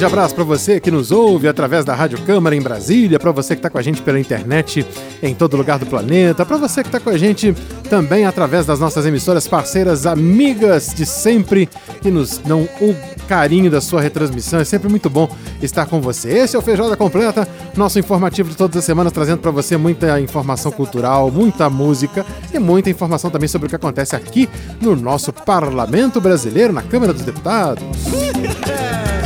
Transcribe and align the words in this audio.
Grande 0.00 0.14
abraço 0.14 0.34
para 0.34 0.44
você 0.44 0.80
que 0.80 0.90
nos 0.90 1.10
ouve 1.10 1.46
através 1.46 1.84
da 1.84 1.94
Rádio 1.94 2.18
Câmara 2.22 2.56
em 2.56 2.62
Brasília, 2.62 3.18
para 3.18 3.30
você 3.32 3.54
que 3.54 3.58
está 3.58 3.68
com 3.68 3.76
a 3.76 3.82
gente 3.82 4.00
pela 4.00 4.18
internet 4.18 4.86
em 5.22 5.34
todo 5.34 5.58
lugar 5.58 5.78
do 5.78 5.84
planeta, 5.84 6.46
para 6.46 6.56
você 6.56 6.80
que 6.80 6.88
está 6.88 6.98
com 6.98 7.10
a 7.10 7.18
gente 7.18 7.54
também 7.90 8.24
através 8.24 8.64
das 8.64 8.80
nossas 8.80 9.04
emissoras 9.04 9.46
parceiras, 9.46 10.06
amigas 10.06 10.94
de 10.94 11.04
sempre, 11.04 11.68
que 12.00 12.10
nos 12.10 12.38
dão 12.38 12.66
o 12.80 12.96
carinho 13.28 13.70
da 13.70 13.78
sua 13.78 14.00
retransmissão. 14.00 14.58
É 14.58 14.64
sempre 14.64 14.88
muito 14.88 15.10
bom 15.10 15.28
estar 15.60 15.84
com 15.84 16.00
você. 16.00 16.30
Esse 16.30 16.56
é 16.56 16.58
o 16.58 16.62
Feijoada 16.62 16.96
Completa, 16.96 17.46
nosso 17.76 17.98
informativo 17.98 18.48
de 18.48 18.56
todas 18.56 18.78
as 18.78 18.84
semanas, 18.84 19.12
trazendo 19.12 19.40
para 19.40 19.50
você 19.50 19.76
muita 19.76 20.18
informação 20.18 20.72
cultural, 20.72 21.30
muita 21.30 21.68
música 21.68 22.24
e 22.54 22.58
muita 22.58 22.88
informação 22.88 23.30
também 23.30 23.48
sobre 23.48 23.66
o 23.66 23.68
que 23.68 23.76
acontece 23.76 24.16
aqui 24.16 24.48
no 24.80 24.96
nosso 24.96 25.30
Parlamento 25.30 26.22
Brasileiro, 26.22 26.72
na 26.72 26.82
Câmara 26.82 27.12
dos 27.12 27.22
Deputados. 27.22 27.84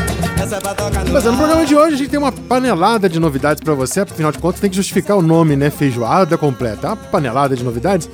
Mas 1.13 1.25
no 1.25 1.37
programa 1.37 1.65
de 1.65 1.75
hoje 1.75 1.95
a 1.95 1.97
gente 1.97 2.11
tem 2.11 2.19
uma 2.19 2.31
panelada 2.31 3.09
de 3.09 3.19
novidades 3.19 3.63
para 3.63 3.73
você, 3.73 4.01
afinal 4.01 4.31
de 4.31 4.39
contas 4.39 4.61
tem 4.61 4.69
que 4.69 4.77
justificar 4.77 5.17
o 5.17 5.23
nome, 5.23 5.57
né? 5.57 5.71
Feijoada 5.71 6.37
completa. 6.37 6.89
Uma 6.89 6.97
panelada 6.97 7.57
de 7.57 7.65
novidades. 7.65 8.11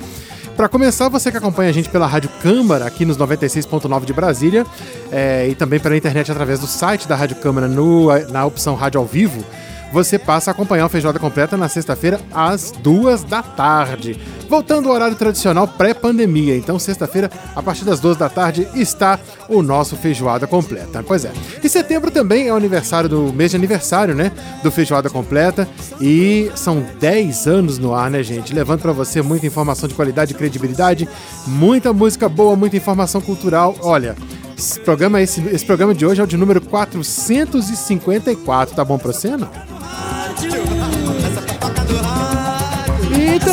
Para 0.55 0.69
começar, 0.69 1.09
você 1.09 1.31
que 1.31 1.37
acompanha 1.37 1.69
a 1.69 1.73
gente 1.73 1.89
pela 1.89 2.07
Rádio 2.07 2.29
Câmara, 2.41 2.85
aqui 2.85 3.03
nos 3.03 3.17
96.9 3.17 4.05
de 4.05 4.13
Brasília, 4.13 4.65
é, 5.11 5.47
e 5.49 5.55
também 5.55 5.79
pela 5.79 5.97
internet 5.97 6.31
através 6.31 6.59
do 6.59 6.67
site 6.67 7.07
da 7.07 7.15
Rádio 7.15 7.37
Câmara 7.37 7.67
no, 7.67 8.07
na 8.29 8.45
opção 8.45 8.75
Rádio 8.75 8.99
ao 8.99 9.05
Vivo, 9.05 9.43
você 9.91 10.17
passa 10.17 10.51
a 10.51 10.53
acompanhar 10.53 10.85
o 10.85 10.89
Feijoada 10.89 11.19
Completa 11.19 11.57
na 11.57 11.67
sexta-feira 11.67 12.21
às 12.33 12.71
duas 12.71 13.23
da 13.23 13.43
tarde. 13.43 14.17
Voltando 14.49 14.89
ao 14.89 14.95
horário 14.95 15.15
tradicional 15.15 15.67
pré-pandemia. 15.67 16.57
Então, 16.57 16.79
sexta-feira, 16.79 17.29
a 17.55 17.61
partir 17.61 17.85
das 17.85 17.99
duas 17.99 18.17
da 18.17 18.27
tarde, 18.29 18.67
está 18.75 19.19
o 19.47 19.61
nosso 19.61 19.95
Feijoada 19.95 20.47
Completa. 20.47 21.03
Pois 21.05 21.23
é. 21.25 21.31
E 21.63 21.69
setembro 21.69 22.09
também 22.11 22.47
é 22.47 22.53
o 22.53 22.55
aniversário 22.55 23.09
do 23.09 23.33
mês 23.33 23.51
de 23.51 23.57
aniversário, 23.57 24.15
né? 24.15 24.31
Do 24.63 24.71
Feijoada 24.71 25.09
Completa. 25.09 25.67
E 25.99 26.49
são 26.55 26.83
10 26.99 27.47
anos 27.47 27.77
no 27.77 27.93
ar, 27.93 28.09
né, 28.09 28.23
gente? 28.23 28.53
Levando 28.53 28.81
para 28.81 28.91
você 28.91 29.21
muita 29.21 29.45
informação 29.45 29.87
de 29.87 29.93
qualidade 29.95 30.33
e 30.33 30.35
credibilidade, 30.35 31.07
muita 31.45 31.93
música 31.93 32.27
boa, 32.29 32.55
muita 32.55 32.77
informação 32.77 33.21
cultural. 33.21 33.75
Olha. 33.81 34.15
Esse 34.57 34.79
programa, 34.81 35.19
esse, 35.19 35.41
esse 35.47 35.65
programa 35.65 35.93
de 35.95 36.05
hoje 36.05 36.21
é 36.21 36.23
o 36.23 36.27
de 36.27 36.37
número 36.37 36.61
454. 36.61 38.75
Tá 38.75 38.85
bom 38.85 38.99
pra 38.99 39.11
você, 39.11 39.35
não? 39.35 39.49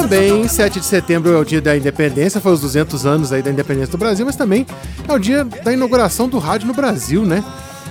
Também, 0.08 0.48
7 0.48 0.80
de 0.80 0.86
setembro 0.86 1.30
é 1.30 1.36
o 1.36 1.44
dia 1.44 1.60
da 1.60 1.76
independência, 1.76 2.40
foi 2.40 2.52
os 2.52 2.62
200 2.62 3.04
anos 3.04 3.30
aí 3.30 3.42
da 3.42 3.50
independência 3.50 3.92
do 3.92 3.98
Brasil, 3.98 4.24
mas 4.24 4.36
também 4.36 4.66
é 5.06 5.12
o 5.12 5.18
dia 5.18 5.44
da 5.44 5.70
inauguração 5.70 6.26
do 6.26 6.38
rádio 6.38 6.66
no 6.66 6.72
Brasil, 6.72 7.26
né? 7.26 7.44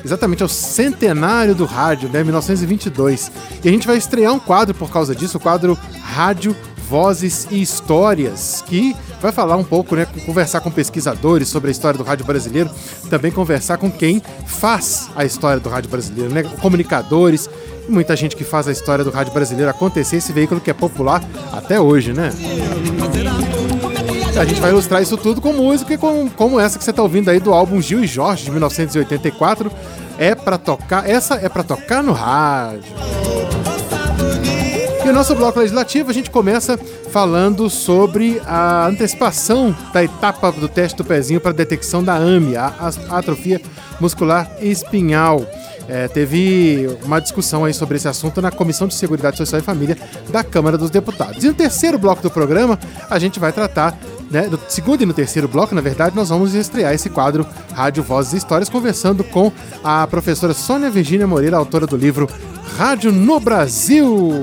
Exatamente, 0.04 0.42
é 0.42 0.45
o 0.45 0.50
centenário 0.50 1.54
do 1.54 1.66
rádio, 1.66 2.10
né? 2.10 2.23
1922. 2.23 3.32
E 3.64 3.70
a 3.70 3.72
gente 3.72 3.86
vai 3.86 3.98
estrear 3.98 4.34
um 4.34 4.40
quadro 4.40 4.73
por 4.73 4.90
causa 4.90 5.16
disso, 5.16 5.38
o 5.38 5.40
quadro 5.40 5.78
Rádio 6.02 6.56
Vozes 6.88 7.48
e 7.52 7.62
Histórias, 7.62 8.64
que 8.66 8.96
vai 9.22 9.32
falar 9.32 9.58
um 9.58 9.64
pouco, 9.64 9.96
né, 9.96 10.08
conversar 10.26 10.62
com 10.62 10.72
pesquisadores 10.72 11.50
sobre 11.50 11.70
a 11.70 11.72
história 11.72 11.98
do 11.98 12.04
rádio 12.04 12.26
brasileiro, 12.26 12.70
também 13.10 13.32
conversar 13.32 13.78
com 13.78 13.92
quem 13.92 14.22
faz 14.45 15.10
a 15.16 15.26
história 15.26 15.60
do 15.60 15.70
rádio 15.70 15.89
brasileiro, 15.89 16.34
né, 16.34 16.44
comunicadores, 16.61 17.50
muita 17.89 18.16
gente 18.16 18.36
que 18.36 18.44
faz 18.44 18.67
a 18.67 18.72
história 18.72 19.04
do 19.04 19.11
rádio 19.11 19.34
brasileiro 19.34 19.70
acontecer, 19.70 20.17
esse 20.17 20.32
veículo 20.32 20.61
que 20.61 20.70
é 20.70 20.73
popular 20.73 21.23
até 21.52 21.80
hoje, 21.80 22.14
né? 22.14 22.32
A 24.38 24.45
gente 24.45 24.61
vai 24.61 24.70
ilustrar 24.70 25.02
isso 25.02 25.17
tudo 25.17 25.42
com 25.42 25.52
música 25.52 25.98
com, 25.98 26.30
como 26.30 26.60
essa 26.60 26.78
que 26.78 26.84
você 26.84 26.92
está 26.92 27.02
ouvindo 27.02 27.30
aí 27.30 27.40
do 27.40 27.52
álbum 27.52 27.82
Gil 27.82 28.04
e 28.04 28.08
Jorge 28.08 28.45
de 28.45 28.52
1984. 28.52 29.72
É 30.20 30.36
para 30.36 30.60
tocar, 30.60 31.10
essa 31.10 31.36
é 31.36 31.50
para 31.50 31.64
tocar 31.64 32.04
no 32.04 32.11
rádio. 32.11 33.17
E 35.08 35.10
o 35.10 35.14
nosso 35.14 35.34
bloco 35.34 35.58
legislativo 35.58 36.12
a 36.12 36.14
gente 36.14 36.30
começa 36.30 36.78
falando 37.14 37.70
sobre 37.70 38.42
a 38.45 38.88
antecipação 38.88 39.73
da 39.94 40.04
etapa 40.04 40.52
do 40.52 40.68
teste 40.68 40.98
do 40.98 41.06
pezinho 41.06 41.40
para 41.40 41.54
detecção 41.54 42.04
da 42.04 42.16
AMI, 42.16 42.58
a 42.58 42.92
atrofia 43.12 43.62
muscular 44.02 44.52
espinhal. 44.60 45.48
É, 45.88 46.10
teve 46.10 46.90
uma 47.06 47.22
discussão 47.22 47.64
aí 47.64 47.73
sobre 47.73 47.96
esse 47.96 48.10
assunto 48.10 48.42
na 48.42 48.52
Comissão 48.52 48.86
de 48.86 48.96
Seguridade 48.96 49.38
Social 49.38 49.62
e 49.62 49.64
Família 49.64 49.98
da 50.30 50.44
Câmara 50.44 50.78
dos 50.78 50.90
Deputados. 50.90 51.42
E 51.42 51.48
no 51.48 51.54
terceiro 51.54 51.98
bloco 51.98 52.22
do 52.22 52.30
programa, 52.30 52.78
a 53.10 53.17
gente 53.17 53.40
vai 53.40 53.54
tratar 53.54 53.98
né, 54.30 54.50
no 54.52 54.60
segundo 54.67 55.04
e 55.04 55.06
no 55.06 55.14
terceiro 55.14 55.48
bloco, 55.48 55.73
na 55.73 55.80
verdade, 55.80 56.17
nós 56.17 56.28
vamos 56.28 56.54
estrear 56.54 56.94
esse 56.94 57.10
quadro 57.10 57.48
Rádio 57.73 58.04
Vozes 58.04 58.34
e 58.34 58.38
Histórias, 58.38 58.67
conversando 58.67 59.23
com 59.23 59.54
a 59.82 60.06
professora 60.06 60.54
Sônia 60.54 60.90
Virginia 60.90 61.26
Moreira, 61.26 61.56
autora 61.56 61.88
do 61.88 61.96
livro 61.96 62.28
Rádio 62.76 63.11
no 63.11 63.39
Brasil. 63.39 64.33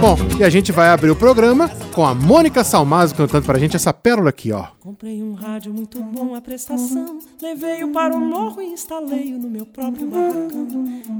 Bom, 0.00 0.16
e 0.38 0.44
a 0.44 0.50
gente 0.50 0.72
vai 0.72 0.88
abrir 0.88 1.10
o 1.10 1.16
programa 1.16 1.70
com 1.90 2.06
a 2.06 2.14
Mônica 2.14 2.62
Salmazo 2.62 3.14
cantando 3.14 3.44
pra 3.44 3.58
gente 3.58 3.76
essa 3.76 3.92
pérola 3.92 4.30
aqui, 4.30 4.52
ó. 4.52 4.66
Comprei 4.80 5.22
um 5.22 5.34
rádio 5.34 5.74
muito 5.74 6.02
bom 6.02 6.34
a 6.34 6.40
prestação, 6.40 7.18
levei-o 7.40 7.88
para 7.88 8.14
o 8.14 8.20
morro 8.20 8.62
e 8.62 8.66
instalei-o 8.66 9.38
no 9.38 9.50
meu 9.50 9.66
próprio 9.66 10.06
barracão. 10.06 10.68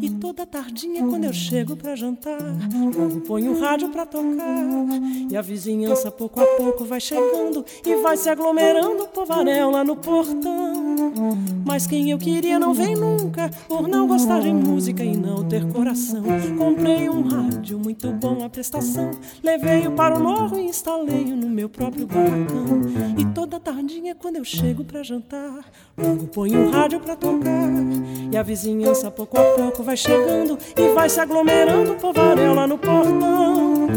E 0.01 0.09
toda 0.11 0.47
tardinha 0.47 1.05
quando 1.07 1.25
eu 1.25 1.33
chego 1.33 1.77
pra 1.77 1.97
jantar, 1.97 2.39
logo 2.97 3.21
ponho 3.21 3.53
o 3.53 3.61
rádio 3.61 3.89
pra 3.91 4.07
tocar. 4.07 4.57
E 5.29 5.37
a 5.37 5.43
vizinhança 5.43 6.11
pouco 6.11 6.41
a 6.41 6.47
pouco 6.57 6.85
vai 6.85 7.01
chegando 7.01 7.65
e 7.85 7.97
vai 7.97 8.17
se 8.17 8.29
aglomerando 8.29 9.09
povaréu 9.09 9.71
lá 9.71 9.85
no 9.85 9.97
portão. 9.97 10.91
Mas 11.65 11.87
quem 11.87 12.11
eu 12.11 12.19
queria 12.19 12.59
não 12.59 12.73
vem 12.73 12.95
nunca, 12.95 13.51
por 13.69 13.89
não 13.89 14.07
gostar 14.07 14.41
de 14.41 14.53
música 14.53 15.05
e 15.05 15.17
não 15.17 15.45
ter 15.45 15.67
coração. 15.71 16.23
Comprei 16.57 17.09
um 17.09 17.23
rádio 17.23 17.79
muito 17.79 18.11
bom 18.13 18.45
a 18.45 18.49
prestação, 18.49 19.11
levei-o 19.43 19.93
para 19.93 20.19
o 20.19 20.23
morro 20.23 20.59
instalei-o 20.61 21.37
no 21.37 21.49
meu 21.49 21.69
próprio 21.69 22.07
barracão. 22.07 22.83
E 23.19 23.25
toda 23.35 23.59
tardinha, 23.61 24.15
quando 24.15 24.37
eu 24.37 24.45
chego 24.45 24.85
pra 24.85 25.03
jantar, 25.03 25.65
logo 25.97 26.27
ponho 26.29 26.67
o 26.67 26.71
rádio 26.71 27.01
pra 27.01 27.17
tocar. 27.17 27.69
E 28.31 28.37
a 28.37 28.43
vizinhança, 28.43 29.11
pouco 29.11 29.39
a 29.39 29.45
pouco, 29.57 29.83
vai 29.83 29.97
chegando 29.97 30.59
e 30.77 30.95
vai 30.95 31.09
se 31.09 31.21
aglomerando 31.21 31.93
o 31.93 31.97
povaréu 31.97 32.55
lá 32.55 32.67
no 32.67 32.79
portão. 32.79 33.89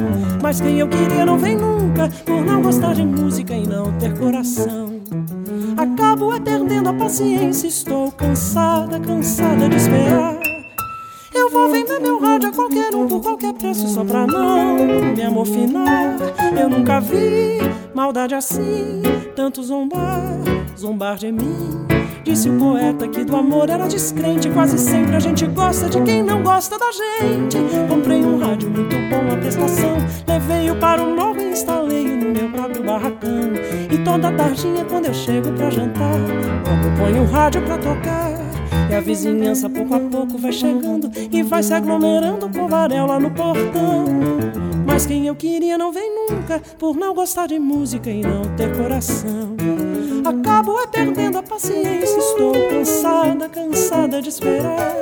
Mas 0.42 0.60
quem 0.60 0.80
eu 0.80 0.88
queria 0.88 1.26
não 1.26 1.38
vem 1.38 1.56
nunca, 1.56 2.10
por 2.26 2.44
não 2.44 2.62
gostar 2.62 2.94
de 2.94 3.06
música 3.06 3.54
e 3.54 3.66
não 3.66 3.98
ter 3.98 4.18
coração. 4.18 5.02
Acabo 5.78 6.34
é 6.34 6.40
perdendo 6.40 6.90
a 6.90 6.94
paciência, 6.94 7.68
estou 7.68 8.12
cansada, 8.12 9.00
cansada 9.00 9.70
de 9.70 9.76
esperar. 9.78 10.43
Vou 11.54 11.70
vender 11.70 12.00
meu 12.00 12.20
rádio 12.20 12.50
a 12.50 12.52
qualquer 12.52 12.96
um 12.96 13.08
por 13.08 13.22
qualquer 13.22 13.54
preço 13.54 13.88
só 13.88 14.04
pra 14.04 14.26
não 14.26 14.76
me 15.16 15.22
amofinar. 15.22 16.18
Eu 16.60 16.68
nunca 16.68 17.00
vi 17.00 17.60
maldade 17.94 18.34
assim, 18.34 19.04
tanto 19.36 19.62
zombar, 19.62 20.20
zombar 20.76 21.16
de 21.16 21.32
mim. 21.32 21.86
Disse 22.24 22.50
o 22.50 22.58
poeta 22.58 23.08
que 23.08 23.24
do 23.24 23.36
amor 23.36 23.70
era 23.70 23.88
descrente. 23.88 24.50
Quase 24.50 24.80
sempre 24.80 25.16
a 25.16 25.20
gente 25.20 25.46
gosta 25.46 25.88
de 25.88 26.02
quem 26.02 26.24
não 26.24 26.42
gosta 26.42 26.76
da 26.80 26.90
gente. 26.92 27.58
Comprei 27.88 28.26
um 28.26 28.40
rádio 28.40 28.72
muito 28.72 28.96
bom 29.10 29.32
a 29.32 29.38
prestação. 29.38 29.98
Levei-o 30.28 30.76
para 30.78 31.04
o 31.04 31.16
novo 31.16 31.40
e 31.40 31.52
instalei-o 31.52 32.18
no 32.18 32.30
meu 32.32 32.50
próprio 32.50 32.84
barracão. 32.84 33.54
E 33.92 33.98
toda 34.00 34.32
tardinha, 34.32 34.84
quando 34.86 35.06
eu 35.06 35.14
chego 35.14 35.52
pra 35.52 35.70
jantar, 35.70 36.18
logo 36.18 36.98
ponho 36.98 37.22
o 37.22 37.26
rádio 37.28 37.62
pra 37.62 37.78
tocar. 37.78 38.43
E 38.94 38.96
a 38.96 39.02
vizinhança 39.02 39.68
pouco 39.68 39.96
a 39.96 40.00
pouco 40.00 40.38
vai 40.38 40.52
chegando 40.52 41.10
e 41.32 41.42
vai 41.42 41.64
se 41.64 41.74
aglomerando 41.74 42.48
com 42.48 42.68
varela 42.68 43.20
no 43.20 43.32
portão. 43.32 44.06
Mas 44.86 45.08
quem 45.08 45.26
eu 45.26 45.36
queria 45.36 45.80
não 45.80 45.92
vem 45.92 46.14
nunca, 46.14 46.62
por 46.78 46.96
não 46.96 47.12
gostar 47.12 47.48
de 47.48 47.58
música 47.58 48.12
e 48.12 48.22
não 48.22 48.44
ter 48.56 48.72
coração. 48.78 49.56
Acabo 50.24 50.80
é 50.80 50.86
perdendo 50.86 51.40
a 51.40 51.42
paciência, 51.42 52.20
estou 52.20 52.54
cansada, 52.70 53.50
cansada 53.50 54.22
de 54.22 54.30
esperar. 54.30 54.94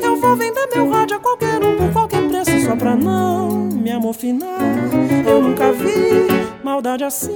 Eu 0.00 0.20
vou 0.20 0.36
vender 0.36 0.68
meu 0.72 0.88
rádio 0.88 1.16
a 1.16 1.18
qualquer 1.18 1.60
um 1.60 1.76
por 1.76 1.92
qualquer 1.92 2.28
preço 2.28 2.60
só 2.64 2.76
pra 2.76 2.94
não 2.94 3.50
me 3.50 3.90
amofinar. 3.90 4.60
Eu 5.28 5.42
nunca 5.42 5.72
vi 5.72 6.28
maldade 6.62 7.02
assim, 7.02 7.34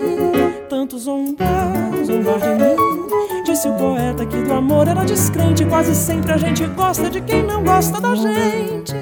tanto 0.69 0.97
zombar, 0.97 1.73
zombar 2.05 2.39
de 2.39 2.51
mim. 2.51 3.32
Disse 3.45 3.69
o 3.69 3.75
poeta 3.75 4.25
que 4.25 4.37
do 4.43 4.53
amor 4.53 4.87
era 4.89 5.05
descrente. 5.05 5.65
Quase 5.65 5.95
sempre 5.95 6.33
a 6.33 6.37
gente 6.37 6.65
gosta 6.67 7.11
de 7.11 7.21
quem 7.21 7.43
não 7.45 7.63
gosta 7.65 8.01
da 8.01 8.15
gente. 8.15 8.95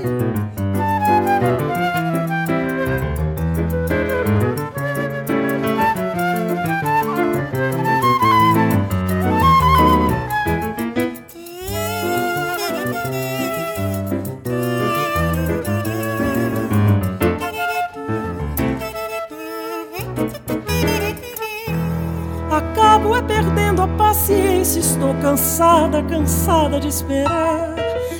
Cansada, 25.30 26.02
cansada 26.02 26.80
de 26.80 26.88
esperar. 26.88 27.76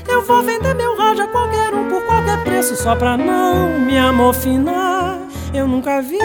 Eu 0.08 0.24
vou 0.24 0.44
vender 0.44 0.74
meu 0.74 0.96
rádio 0.96 1.24
a 1.24 1.26
qualquer 1.26 1.74
um 1.74 1.88
por 1.88 2.04
qualquer 2.04 2.44
preço, 2.44 2.76
só 2.76 2.94
pra 2.94 3.16
não 3.16 3.80
me 3.80 3.98
amofinar. 3.98 5.18
Eu 5.52 5.66
nunca 5.66 6.00
vi 6.00 6.18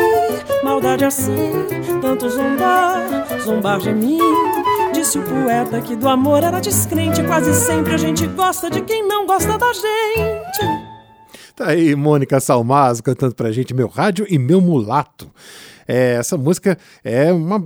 maldade 0.64 1.04
assim, 1.04 1.54
tanto 2.02 2.30
zombar, 2.30 3.00
zombar 3.44 3.80
de 3.80 3.92
mim. 3.94 4.20
Disse 4.94 5.18
o 5.18 5.24
poeta 5.24 5.82
que 5.82 5.96
do 5.96 6.08
amor 6.08 6.44
era 6.44 6.60
descrente. 6.60 7.24
Quase 7.24 7.52
sempre 7.56 7.96
a 7.96 7.98
gente 7.98 8.28
gosta 8.28 8.70
de 8.70 8.82
quem 8.82 9.08
não 9.08 9.26
gosta 9.26 9.58
da 9.58 9.74
gente. 9.74 10.86
Tá 11.56 11.70
aí 11.70 11.96
Mônica 11.96 12.40
Salmazo 12.40 13.02
cantando 13.02 13.34
pra 13.34 13.52
gente 13.52 13.74
Meu 13.74 13.88
Rádio 13.88 14.28
e 14.30 14.38
Meu 14.38 14.62
Mulato. 14.62 15.32
É, 15.88 16.14
essa 16.14 16.38
música 16.38 16.78
é 17.04 17.32
uma 17.34 17.64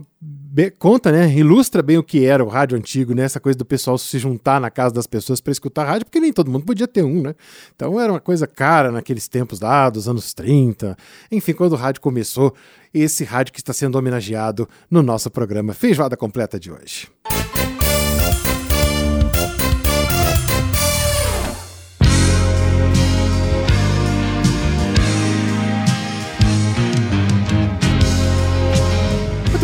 conta, 0.78 1.12
né? 1.12 1.32
Ilustra 1.34 1.82
bem 1.82 1.98
o 1.98 2.04
que 2.04 2.26
era 2.26 2.44
o 2.44 2.48
rádio 2.48 2.78
antigo, 2.78 3.14
né? 3.14 3.24
Essa 3.24 3.40
coisa 3.40 3.58
do 3.58 3.66
pessoal 3.66 3.98
se 3.98 4.18
juntar 4.20 4.60
na 4.60 4.70
casa 4.70 4.94
das 4.94 5.08
pessoas 5.08 5.42
para 5.42 5.52
escutar 5.52 5.86
rádio, 5.86 6.06
porque 6.06 6.20
nem 6.20 6.34
todo 6.34 6.52
mundo 6.52 6.66
podia 6.66 6.88
ter 6.88 7.04
um, 7.04 7.22
né? 7.22 7.36
Então 7.76 8.00
era 8.00 8.12
uma 8.12 8.20
coisa 8.20 8.48
cara 8.48 8.92
naqueles 8.92 9.28
tempos 9.28 9.60
lá, 9.60 9.90
dos 9.90 10.08
anos 10.08 10.34
30. 10.34 10.98
Enfim, 11.32 11.54
quando 11.54 11.74
o 11.74 11.78
rádio 11.78 12.02
começou, 12.02 12.54
esse 12.94 13.24
rádio 13.24 13.54
que 13.54 13.60
está 13.60 13.74
sendo 13.74 13.98
homenageado 13.98 14.68
no 14.90 15.02
nosso 15.04 15.30
programa 15.30 15.74
Feijoada 15.74 16.18
Completa 16.18 16.60
de 16.60 16.72
hoje. 16.72 17.08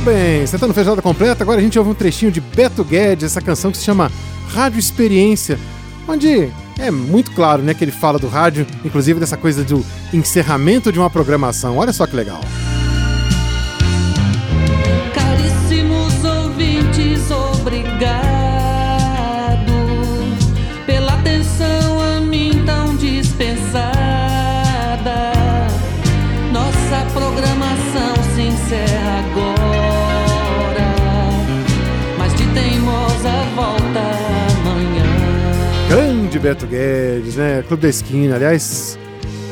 Bem, 0.06 0.46
você 0.46 0.56
tá 0.60 0.68
no 0.68 0.74
Feijoada 0.74 1.02
Completa, 1.02 1.44
agora 1.44 1.60
a 1.60 1.64
gente 1.64 1.80
ouve 1.80 1.90
um 1.90 1.96
trechinho 1.96 2.32
de 2.32 2.40
Beto 2.40 2.84
Guedes, 2.84 3.24
essa 3.24 3.42
canção 3.42 3.72
que 3.72 3.78
se 3.78 3.84
chama 3.84 4.12
Rádio 4.50 4.78
Experiência, 4.78 5.58
onde 6.08 6.52
é 6.78 6.92
muito 6.92 7.32
claro 7.32 7.64
né, 7.64 7.74
que 7.74 7.84
ele 7.84 7.92
fala 7.92 8.20
do 8.20 8.28
rádio, 8.28 8.68
inclusive 8.86 9.20
dessa 9.20 9.36
coisa 9.36 9.64
do 9.64 9.84
encerramento 10.14 10.92
de 10.92 11.00
uma 11.00 11.10
programação. 11.10 11.78
Olha 11.78 11.92
só 11.92 12.06
que 12.06 12.16
legal. 12.16 12.40
Caríssimos 15.12 16.24
ouvintes, 16.24 17.32
Beto 36.46 36.68
Guedes, 36.68 37.38
né? 37.38 37.64
Clube 37.68 37.82
da 37.82 37.90
Esquina, 37.90 38.36
aliás, 38.36 39.00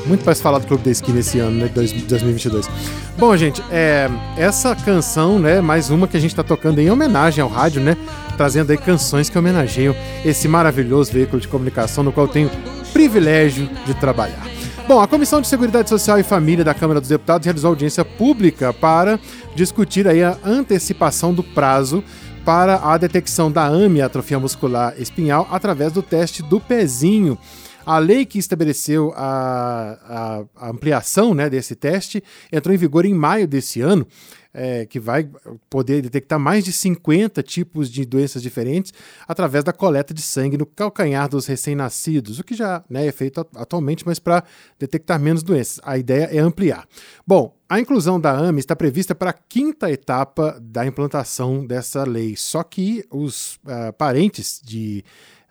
muito 0.05 0.23
mais 0.23 0.39
falado 0.39 0.61
do 0.61 0.67
Clube 0.67 0.83
da 0.83 0.91
Esquina 0.91 1.21
esse 1.21 1.39
ano, 1.39 1.57
né? 1.57 1.67
2022. 1.73 2.69
Bom, 3.17 3.35
gente, 3.35 3.63
é, 3.71 4.07
essa 4.37 4.75
canção, 4.75 5.39
né? 5.39 5.59
Mais 5.59 5.89
uma 5.89 6.07
que 6.07 6.15
a 6.15 6.19
gente 6.19 6.29
está 6.29 6.43
tocando 6.43 6.77
em 6.77 6.91
homenagem 6.91 7.41
ao 7.41 7.49
rádio, 7.49 7.81
né? 7.81 7.97
Trazendo 8.37 8.69
aí 8.69 8.77
canções 8.77 9.27
que 9.27 9.35
homenageiam 9.35 9.95
esse 10.23 10.47
maravilhoso 10.47 11.11
veículo 11.11 11.41
de 11.41 11.47
comunicação 11.47 12.03
no 12.03 12.11
qual 12.11 12.27
eu 12.27 12.31
tenho 12.31 12.51
privilégio 12.93 13.67
de 13.87 13.95
trabalhar. 13.95 14.45
Bom, 14.87 15.01
a 15.01 15.07
Comissão 15.07 15.41
de 15.41 15.47
Seguridade 15.47 15.89
Social 15.89 16.19
e 16.19 16.23
Família 16.23 16.63
da 16.63 16.75
Câmara 16.75 16.99
dos 16.99 17.09
Deputados 17.09 17.43
realizou 17.43 17.69
audiência 17.69 18.05
pública 18.05 18.71
para 18.71 19.19
discutir 19.55 20.07
aí 20.07 20.21
a 20.21 20.37
antecipação 20.45 21.33
do 21.33 21.41
prazo 21.41 22.03
para 22.45 22.75
a 22.75 22.97
detecção 22.97 23.49
da 23.49 23.65
AMI, 23.65 24.01
atrofia 24.01 24.39
muscular 24.39 24.93
espinhal, 24.99 25.47
através 25.49 25.93
do 25.93 26.03
teste 26.03 26.43
do 26.43 26.59
pezinho. 26.59 27.37
A 27.85 27.97
lei 27.97 28.25
que 28.25 28.37
estabeleceu 28.37 29.13
a, 29.15 30.45
a, 30.57 30.67
a 30.67 30.69
ampliação 30.69 31.33
né, 31.33 31.49
desse 31.49 31.75
teste 31.75 32.23
entrou 32.51 32.73
em 32.73 32.77
vigor 32.77 33.05
em 33.05 33.13
maio 33.13 33.47
desse 33.47 33.81
ano 33.81 34.07
é, 34.53 34.85
que 34.85 34.99
vai 34.99 35.27
poder 35.69 36.01
detectar 36.01 36.39
mais 36.39 36.63
de 36.63 36.71
50 36.71 37.41
tipos 37.41 37.89
de 37.89 38.05
doenças 38.05 38.41
diferentes 38.41 38.93
através 39.27 39.63
da 39.63 39.73
coleta 39.73 40.13
de 40.13 40.21
sangue 40.21 40.57
no 40.57 40.65
calcanhar 40.65 41.27
dos 41.27 41.47
recém-nascidos, 41.47 42.39
o 42.39 42.43
que 42.43 42.53
já 42.53 42.83
né, 42.89 43.07
é 43.07 43.11
feito 43.11 43.45
atualmente, 43.55 44.05
mas 44.05 44.19
para 44.19 44.43
detectar 44.77 45.19
menos 45.19 45.43
doenças. 45.43 45.79
A 45.83 45.97
ideia 45.97 46.29
é 46.31 46.39
ampliar. 46.39 46.87
Bom, 47.25 47.55
a 47.73 47.79
inclusão 47.79 48.19
da 48.19 48.31
AME 48.31 48.59
está 48.59 48.75
prevista 48.75 49.15
para 49.15 49.31
a 49.31 49.33
quinta 49.33 49.91
etapa 49.91 50.59
da 50.61 50.85
implantação 50.85 51.65
dessa 51.65 52.03
lei, 52.03 52.35
só 52.35 52.61
que 52.61 53.03
os 53.09 53.55
uh, 53.65 53.91
parentes 53.97 54.61
de 54.63 55.03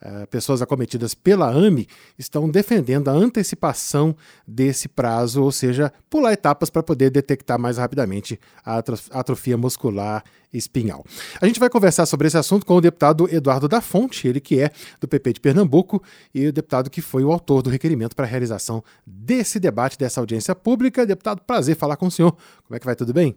eh, 0.04 0.26
pessoas 0.26 0.60
acometidas 0.60 1.14
pela 1.14 1.48
AME 1.48 1.86
estão 2.18 2.50
defendendo 2.50 3.06
a 3.08 3.12
antecipação 3.12 4.16
desse 4.44 4.88
prazo, 4.88 5.40
ou 5.40 5.52
seja, 5.52 5.92
pular 6.10 6.32
etapas 6.32 6.68
para 6.68 6.82
poder 6.82 7.08
detectar 7.08 7.56
mais 7.56 7.78
rapidamente 7.78 8.38
a 8.64 8.82
atrofia 9.12 9.56
muscular 9.56 10.24
espinhal. 10.52 11.04
A 11.40 11.46
gente 11.46 11.60
vai 11.60 11.70
conversar 11.70 12.04
sobre 12.06 12.26
esse 12.26 12.36
assunto 12.36 12.66
com 12.66 12.74
o 12.74 12.80
deputado 12.80 13.32
Eduardo 13.32 13.68
da 13.68 13.80
Fonte, 13.80 14.26
ele 14.26 14.40
que 14.40 14.58
é 14.58 14.72
do 15.00 15.06
PP 15.06 15.34
de 15.34 15.40
Pernambuco 15.40 16.02
e 16.34 16.48
o 16.48 16.52
deputado 16.52 16.90
que 16.90 17.00
foi 17.00 17.22
o 17.22 17.30
autor 17.30 17.62
do 17.62 17.70
requerimento 17.70 18.16
para 18.16 18.24
a 18.24 18.28
realização 18.28 18.82
desse 19.06 19.60
debate, 19.60 19.96
dessa 19.96 20.18
audiência 20.18 20.52
pública. 20.52 21.06
Deputado, 21.06 21.42
prazer 21.46 21.76
falar 21.76 21.96
com 21.96 22.06
o 22.06 22.10
senhor. 22.10 22.36
Como 22.64 22.76
é 22.76 22.80
que 22.80 22.86
vai? 22.86 22.96
Tudo 22.96 23.12
bem? 23.12 23.36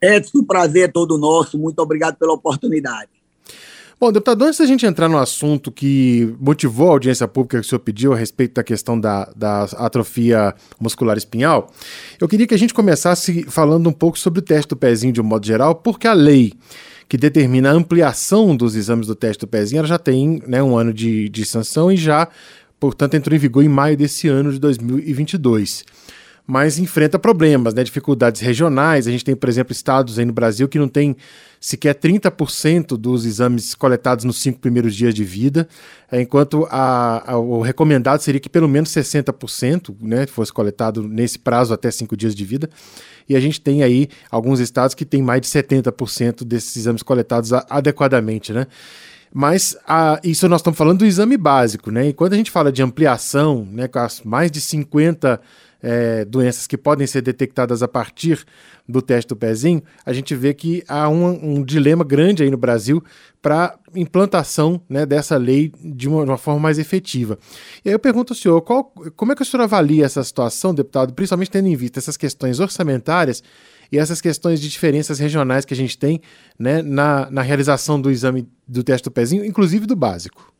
Edson, 0.00 0.44
prazer 0.44 0.84
é 0.84 0.88
todo 0.88 1.18
nosso. 1.18 1.58
Muito 1.58 1.80
obrigado 1.80 2.16
pela 2.16 2.34
oportunidade. 2.34 3.10
Bom, 3.98 4.12
deputado, 4.12 4.44
antes 4.44 4.58
da 4.58 4.66
gente 4.66 4.84
entrar 4.84 5.08
no 5.08 5.16
assunto 5.16 5.72
que 5.72 6.36
motivou 6.38 6.90
a 6.90 6.92
audiência 6.92 7.26
pública 7.26 7.58
que 7.58 7.66
o 7.66 7.68
senhor 7.68 7.80
pediu 7.80 8.12
a 8.12 8.16
respeito 8.16 8.52
da 8.52 8.62
questão 8.62 9.00
da, 9.00 9.24
da 9.34 9.62
atrofia 9.62 10.54
muscular 10.78 11.16
espinhal, 11.16 11.72
eu 12.20 12.28
queria 12.28 12.46
que 12.46 12.52
a 12.52 12.58
gente 12.58 12.74
começasse 12.74 13.44
falando 13.48 13.88
um 13.88 13.92
pouco 13.92 14.18
sobre 14.18 14.40
o 14.40 14.42
teste 14.42 14.68
do 14.68 14.76
pezinho 14.76 15.14
de 15.14 15.20
um 15.22 15.24
modo 15.24 15.46
geral, 15.46 15.74
porque 15.76 16.06
a 16.06 16.12
lei 16.12 16.52
que 17.08 17.16
determina 17.16 17.70
a 17.70 17.72
ampliação 17.72 18.54
dos 18.54 18.76
exames 18.76 19.06
do 19.06 19.14
teste 19.14 19.40
do 19.40 19.46
pezinho 19.46 19.78
ela 19.78 19.88
já 19.88 19.98
tem 19.98 20.42
né, 20.46 20.62
um 20.62 20.76
ano 20.76 20.92
de, 20.92 21.30
de 21.30 21.46
sanção 21.46 21.90
e 21.90 21.96
já, 21.96 22.28
portanto, 22.78 23.14
entrou 23.14 23.34
em 23.34 23.38
vigor 23.38 23.64
em 23.64 23.68
maio 23.68 23.96
desse 23.96 24.28
ano 24.28 24.52
de 24.52 24.58
2022 24.58 25.86
mas 26.46 26.78
enfrenta 26.78 27.18
problemas, 27.18 27.74
né, 27.74 27.82
dificuldades 27.82 28.40
regionais. 28.40 29.08
A 29.08 29.10
gente 29.10 29.24
tem, 29.24 29.34
por 29.34 29.48
exemplo, 29.48 29.72
estados 29.72 30.18
aí 30.18 30.24
no 30.24 30.32
Brasil 30.32 30.68
que 30.68 30.78
não 30.78 30.88
tem 30.88 31.16
sequer 31.60 31.94
30% 31.94 32.96
dos 32.96 33.24
exames 33.24 33.74
coletados 33.74 34.24
nos 34.24 34.40
cinco 34.40 34.60
primeiros 34.60 34.94
dias 34.94 35.12
de 35.12 35.24
vida, 35.24 35.66
é, 36.10 36.20
enquanto 36.20 36.66
a, 36.70 37.32
a, 37.32 37.38
o 37.38 37.60
recomendado 37.60 38.20
seria 38.20 38.40
que 38.40 38.48
pelo 38.48 38.68
menos 38.68 38.90
60% 38.90 39.96
né, 40.00 40.26
fosse 40.26 40.52
coletado 40.52 41.02
nesse 41.02 41.38
prazo 41.38 41.74
até 41.74 41.90
cinco 41.90 42.16
dias 42.16 42.34
de 42.34 42.44
vida. 42.44 42.70
E 43.28 43.34
a 43.34 43.40
gente 43.40 43.60
tem 43.60 43.82
aí 43.82 44.08
alguns 44.30 44.60
estados 44.60 44.94
que 44.94 45.04
têm 45.04 45.22
mais 45.22 45.40
de 45.40 45.48
70% 45.48 46.44
desses 46.44 46.76
exames 46.76 47.02
coletados 47.02 47.52
a, 47.52 47.66
adequadamente, 47.68 48.52
né? 48.52 48.68
Mas 49.34 49.76
a, 49.86 50.20
isso 50.22 50.48
nós 50.48 50.60
estamos 50.60 50.78
falando 50.78 51.00
do 51.00 51.04
exame 51.04 51.36
básico, 51.36 51.90
né? 51.90 52.08
E 52.08 52.12
quando 52.12 52.34
a 52.34 52.36
gente 52.36 52.50
fala 52.50 52.70
de 52.70 52.80
ampliação, 52.82 53.66
né, 53.72 53.88
com 53.88 53.98
as 53.98 54.22
mais 54.22 54.50
de 54.50 54.60
50 54.60 55.40
é, 55.82 56.24
doenças 56.24 56.66
que 56.66 56.76
podem 56.76 57.06
ser 57.06 57.22
detectadas 57.22 57.82
a 57.82 57.88
partir 57.88 58.44
do 58.88 59.02
teste 59.02 59.28
do 59.28 59.36
pezinho, 59.36 59.82
a 60.04 60.12
gente 60.12 60.34
vê 60.34 60.54
que 60.54 60.82
há 60.88 61.08
um, 61.08 61.56
um 61.56 61.64
dilema 61.64 62.04
grande 62.04 62.42
aí 62.42 62.50
no 62.50 62.56
Brasil 62.56 63.02
para 63.42 63.78
implantação 63.94 64.80
né, 64.88 65.04
dessa 65.04 65.36
lei 65.36 65.72
de 65.82 66.08
uma, 66.08 66.24
de 66.24 66.30
uma, 66.30 66.38
forma 66.38 66.60
mais 66.60 66.78
efetiva. 66.78 67.38
E 67.84 67.88
aí 67.88 67.94
eu 67.94 67.98
pergunto 67.98 68.32
ao 68.32 68.36
senhor, 68.36 68.60
qual, 68.62 68.84
como 69.16 69.32
é 69.32 69.34
que 69.34 69.42
o 69.42 69.44
senhor 69.44 69.62
avalia 69.62 70.04
essa 70.04 70.22
situação, 70.22 70.74
deputado, 70.74 71.12
principalmente 71.14 71.50
tendo 71.50 71.68
em 71.68 71.76
vista 71.76 71.98
essas 71.98 72.16
questões 72.16 72.60
orçamentárias 72.60 73.42
e 73.90 73.98
essas 73.98 74.20
questões 74.20 74.60
de 74.60 74.68
diferenças 74.68 75.18
regionais 75.18 75.64
que 75.64 75.74
a 75.74 75.76
gente 75.76 75.96
tem 75.96 76.20
né, 76.58 76.82
na, 76.82 77.30
na 77.30 77.42
realização 77.42 78.00
do 78.00 78.10
exame 78.10 78.48
do 78.66 78.82
teste 78.82 79.04
do 79.04 79.10
pezinho, 79.10 79.44
inclusive 79.44 79.86
do 79.86 79.96
básico? 79.96 80.52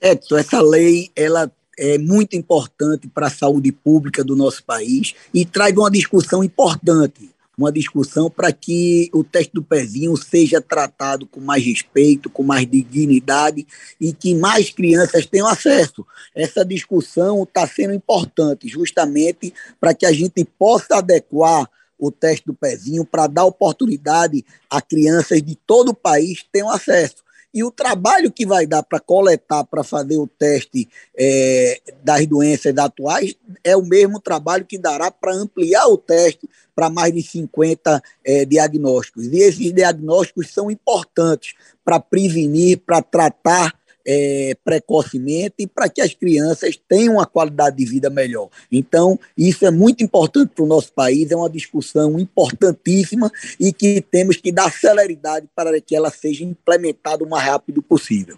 Edson, 0.00 0.36
essa 0.36 0.60
lei 0.60 1.10
ela 1.14 1.50
é 1.78 1.98
muito 1.98 2.36
importante 2.36 3.08
para 3.08 3.26
a 3.28 3.30
saúde 3.30 3.72
pública 3.72 4.22
do 4.22 4.36
nosso 4.36 4.62
país 4.64 5.14
e 5.32 5.44
traz 5.44 5.76
uma 5.76 5.90
discussão 5.90 6.44
importante, 6.44 7.30
uma 7.56 7.72
discussão 7.72 8.30
para 8.30 8.52
que 8.52 9.10
o 9.12 9.22
teste 9.22 9.52
do 9.54 9.62
pezinho 9.62 10.16
seja 10.16 10.60
tratado 10.60 11.26
com 11.26 11.40
mais 11.40 11.64
respeito, 11.64 12.30
com 12.30 12.42
mais 12.42 12.68
dignidade 12.68 13.66
e 14.00 14.12
que 14.12 14.34
mais 14.34 14.70
crianças 14.70 15.26
tenham 15.26 15.46
acesso. 15.46 16.06
Essa 16.34 16.64
discussão 16.64 17.42
está 17.42 17.66
sendo 17.66 17.94
importante 17.94 18.68
justamente 18.68 19.52
para 19.80 19.94
que 19.94 20.06
a 20.06 20.12
gente 20.12 20.44
possa 20.44 20.96
adequar 20.96 21.68
o 21.98 22.10
teste 22.10 22.46
do 22.46 22.54
pezinho 22.54 23.04
para 23.04 23.28
dar 23.28 23.44
oportunidade 23.44 24.44
a 24.68 24.82
crianças 24.82 25.40
de 25.40 25.54
todo 25.54 25.90
o 25.90 25.94
país 25.94 26.44
tenham 26.50 26.68
acesso. 26.68 27.22
E 27.52 27.62
o 27.62 27.70
trabalho 27.70 28.32
que 28.32 28.46
vai 28.46 28.66
dar 28.66 28.82
para 28.82 28.98
coletar, 28.98 29.64
para 29.64 29.84
fazer 29.84 30.16
o 30.16 30.26
teste 30.26 30.88
é, 31.16 31.80
das 32.02 32.26
doenças 32.26 32.76
atuais, 32.78 33.34
é 33.62 33.76
o 33.76 33.82
mesmo 33.82 34.20
trabalho 34.20 34.64
que 34.64 34.78
dará 34.78 35.10
para 35.10 35.34
ampliar 35.34 35.86
o 35.86 35.98
teste 35.98 36.48
para 36.74 36.88
mais 36.88 37.12
de 37.12 37.22
50 37.22 38.02
é, 38.24 38.44
diagnósticos. 38.44 39.26
E 39.26 39.36
esses 39.38 39.72
diagnósticos 39.72 40.48
são 40.48 40.70
importantes 40.70 41.54
para 41.84 42.00
prevenir, 42.00 42.78
para 42.78 43.02
tratar 43.02 43.74
é, 44.06 44.56
precocemente 44.64 45.66
para 45.66 45.88
que 45.88 46.00
as 46.00 46.14
crianças 46.14 46.78
tenham 46.88 47.14
uma 47.14 47.26
qualidade 47.26 47.76
de 47.76 47.84
vida 47.84 48.10
melhor. 48.10 48.48
Então, 48.70 49.18
isso 49.36 49.66
é 49.66 49.70
muito 49.70 50.02
importante 50.02 50.52
para 50.54 50.64
o 50.64 50.68
nosso 50.68 50.92
país, 50.92 51.30
é 51.30 51.36
uma 51.36 51.50
discussão 51.50 52.18
importantíssima 52.18 53.30
e 53.58 53.72
que 53.72 54.00
temos 54.00 54.36
que 54.36 54.52
dar 54.52 54.72
celeridade 54.72 55.46
para 55.54 55.80
que 55.80 55.94
ela 55.96 56.10
seja 56.10 56.44
implementada 56.44 57.24
o 57.24 57.28
mais 57.28 57.44
rápido 57.44 57.82
possível. 57.82 58.36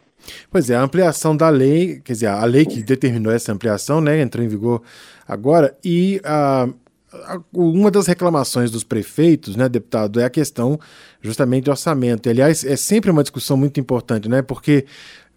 Pois 0.50 0.70
é, 0.70 0.74
a 0.74 0.82
ampliação 0.82 1.36
da 1.36 1.50
lei, 1.50 2.00
quer 2.02 2.14
dizer, 2.14 2.28
a 2.28 2.44
lei 2.44 2.64
que 2.64 2.82
determinou 2.82 3.30
essa 3.32 3.52
ampliação, 3.52 4.00
né, 4.00 4.20
entrou 4.20 4.42
em 4.44 4.48
vigor 4.48 4.82
agora, 5.28 5.76
e 5.84 6.20
uma 7.52 7.90
das 7.90 8.06
reclamações 8.06 8.70
dos 8.70 8.82
prefeitos, 8.82 9.54
né, 9.54 9.68
deputado, 9.68 10.18
é 10.18 10.24
a 10.24 10.30
questão 10.30 10.80
justamente 11.20 11.64
de 11.64 11.70
orçamento. 11.70 12.28
Aliás, 12.28 12.64
é 12.64 12.74
sempre 12.74 13.10
uma 13.10 13.22
discussão 13.22 13.56
muito 13.56 13.78
importante, 13.78 14.28
né, 14.28 14.40
porque 14.40 14.86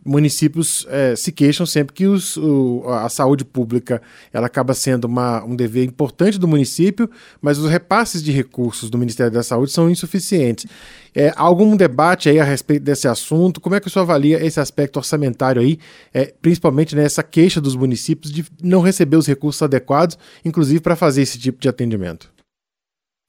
municípios 0.07 0.87
é, 0.89 1.15
se 1.15 1.31
queixam 1.31 1.65
sempre 1.65 1.93
que 1.93 2.07
os, 2.07 2.37
o, 2.37 2.83
a 2.87 3.09
saúde 3.09 3.43
pública 3.43 4.01
ela 4.31 4.47
acaba 4.47 4.73
sendo 4.73 5.05
uma, 5.05 5.43
um 5.43 5.55
dever 5.55 5.83
importante 5.83 6.39
do 6.39 6.47
município, 6.47 7.09
mas 7.41 7.57
os 7.57 7.69
repasses 7.69 8.23
de 8.23 8.31
recursos 8.31 8.89
do 8.89 8.97
Ministério 8.97 9.31
da 9.31 9.43
Saúde 9.43 9.71
são 9.71 9.89
insuficientes. 9.89 10.65
É, 11.13 11.33
algum 11.35 11.75
debate 11.75 12.29
aí 12.29 12.39
a 12.39 12.43
respeito 12.43 12.83
desse 12.83 13.07
assunto? 13.07 13.59
Como 13.59 13.75
é 13.75 13.79
que 13.79 13.87
o 13.87 13.89
senhor 13.89 14.03
avalia 14.03 14.43
esse 14.45 14.59
aspecto 14.59 14.97
orçamentário 14.97 15.61
aí, 15.61 15.77
é, 16.13 16.33
principalmente 16.41 16.95
nessa 16.95 17.21
queixa 17.21 17.59
dos 17.59 17.75
municípios 17.75 18.31
de 18.31 18.45
não 18.63 18.81
receber 18.81 19.17
os 19.17 19.27
recursos 19.27 19.61
adequados, 19.61 20.17
inclusive 20.45 20.79
para 20.79 20.95
fazer 20.95 21.23
esse 21.23 21.37
tipo 21.37 21.59
de 21.59 21.67
atendimento? 21.67 22.36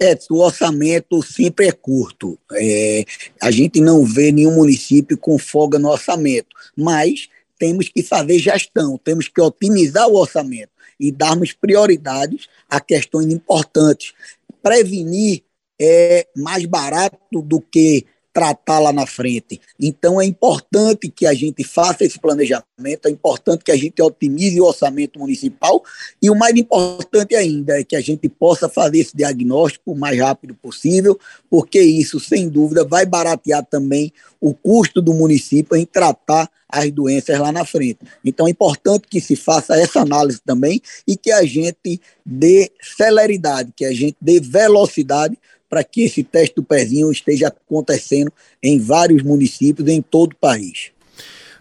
É, 0.01 0.17
o 0.31 0.39
orçamento 0.39 1.23
sempre 1.23 1.67
é 1.67 1.73
curto. 1.73 2.39
É, 2.53 3.05
a 3.43 3.51
gente 3.51 3.81
não 3.81 4.05
vê 4.05 4.31
nenhum 4.31 4.55
município 4.55 5.19
com 5.19 5.39
folga 5.39 5.79
no 5.79 5.89
orçamento, 5.89 6.55
mas 6.77 7.29
temos 7.59 7.89
que 7.89 8.03
fazer 8.03 8.39
gestão, 8.39 8.97
temos 8.97 9.27
que 9.27 9.41
otimizar 9.41 10.07
o 10.09 10.15
orçamento 10.15 10.71
e 11.01 11.11
darmos 11.11 11.53
prioridades 11.53 12.49
a 12.71 12.81
questões 12.81 13.33
importantes. 13.33 14.15
Prevenir 14.63 15.43
é 15.81 16.27
mais 16.37 16.65
barato 16.65 17.43
do 17.43 17.61
que 17.61 18.07
tratar 18.39 18.79
lá 18.79 18.93
na 18.93 19.05
frente. 19.05 19.61
Então 19.81 20.21
é 20.21 20.25
importante 20.25 21.09
que 21.09 21.27
a 21.27 21.35
gente 21.35 21.65
faça 21.65 22.05
esse 22.05 22.21
planejamento, 22.21 23.07
é 23.07 23.11
importante 23.11 23.65
que 23.65 23.73
a 23.73 23.77
gente 23.77 24.01
otimize 24.01 24.61
o 24.61 24.65
orçamento 24.65 25.19
municipal 25.19 25.83
e 26.23 26.31
o 26.31 26.37
mais 26.37 26.55
importante 26.55 27.35
ainda 27.35 27.81
é 27.81 27.83
que 27.83 27.97
a 27.97 28.01
gente 28.01 28.29
possa 28.29 28.69
fazer 28.69 29.01
esse 29.01 29.17
diagnóstico 29.17 29.91
o 29.91 29.99
mais 29.99 30.17
rápido 30.21 30.55
possível, 30.55 31.19
porque 31.51 31.81
isso, 31.81 32.21
sem 32.21 32.49
dúvida, 32.49 32.85
vai 32.85 33.05
baratear 33.05 33.67
também 33.67 34.13
o 34.41 34.55
custo 34.55 35.03
do 35.03 35.13
município 35.13 35.77
em 35.77 35.85
tratar 35.85 36.49
as 36.69 36.93
doenças 36.93 37.41
lá 37.41 37.51
na 37.51 37.65
frente. 37.65 37.99
Então 38.25 38.47
é 38.47 38.51
importante 38.51 39.09
que 39.11 39.21
se 39.21 39.35
faça 39.35 39.75
essa 39.75 40.03
análise 40.03 40.41
também 40.47 40.81
e 41.09 41.17
que 41.17 41.33
a 41.33 41.43
gente 41.45 42.01
dê 42.25 42.71
celeridade, 42.81 43.73
que 43.75 43.85
a 43.85 43.93
gente 43.93 44.17
dê 44.21 44.39
velocidade 44.39 45.37
para 45.69 45.85
que 45.85 46.05
esse 46.05 46.23
teste 46.23 46.57
do 46.57 46.63
pezinho 46.63 47.11
esteja 47.11 47.49
acontecendo 47.49 48.33
em 48.63 48.79
vários 48.79 49.23
municípios 49.23 49.89
em 49.89 50.01
todo 50.01 50.33
o 50.33 50.37
país. 50.37 50.91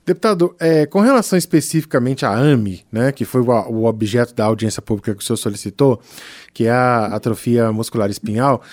Deputado, 0.08 0.56
é, 0.58 0.86
com 0.86 1.02
relação 1.02 1.38
especificamente 1.38 2.26
à 2.26 2.32
AMI, 2.34 2.86
né, 2.90 3.12
que 3.12 3.26
foi 3.26 3.42
o, 3.42 3.50
o, 3.50 3.84
objeto 3.84 4.34
da 4.34 4.46
audiência 4.46 4.82
pública 4.82 5.14
que 5.14 5.22
o 5.22 5.26
senhor 5.26 5.36
solicitou, 5.36 6.00
que 6.54 6.66
é 6.66 6.72
a 6.72 7.08
atrofia 7.08 7.74
muscular 7.74 8.10
espinhal, 8.10 8.64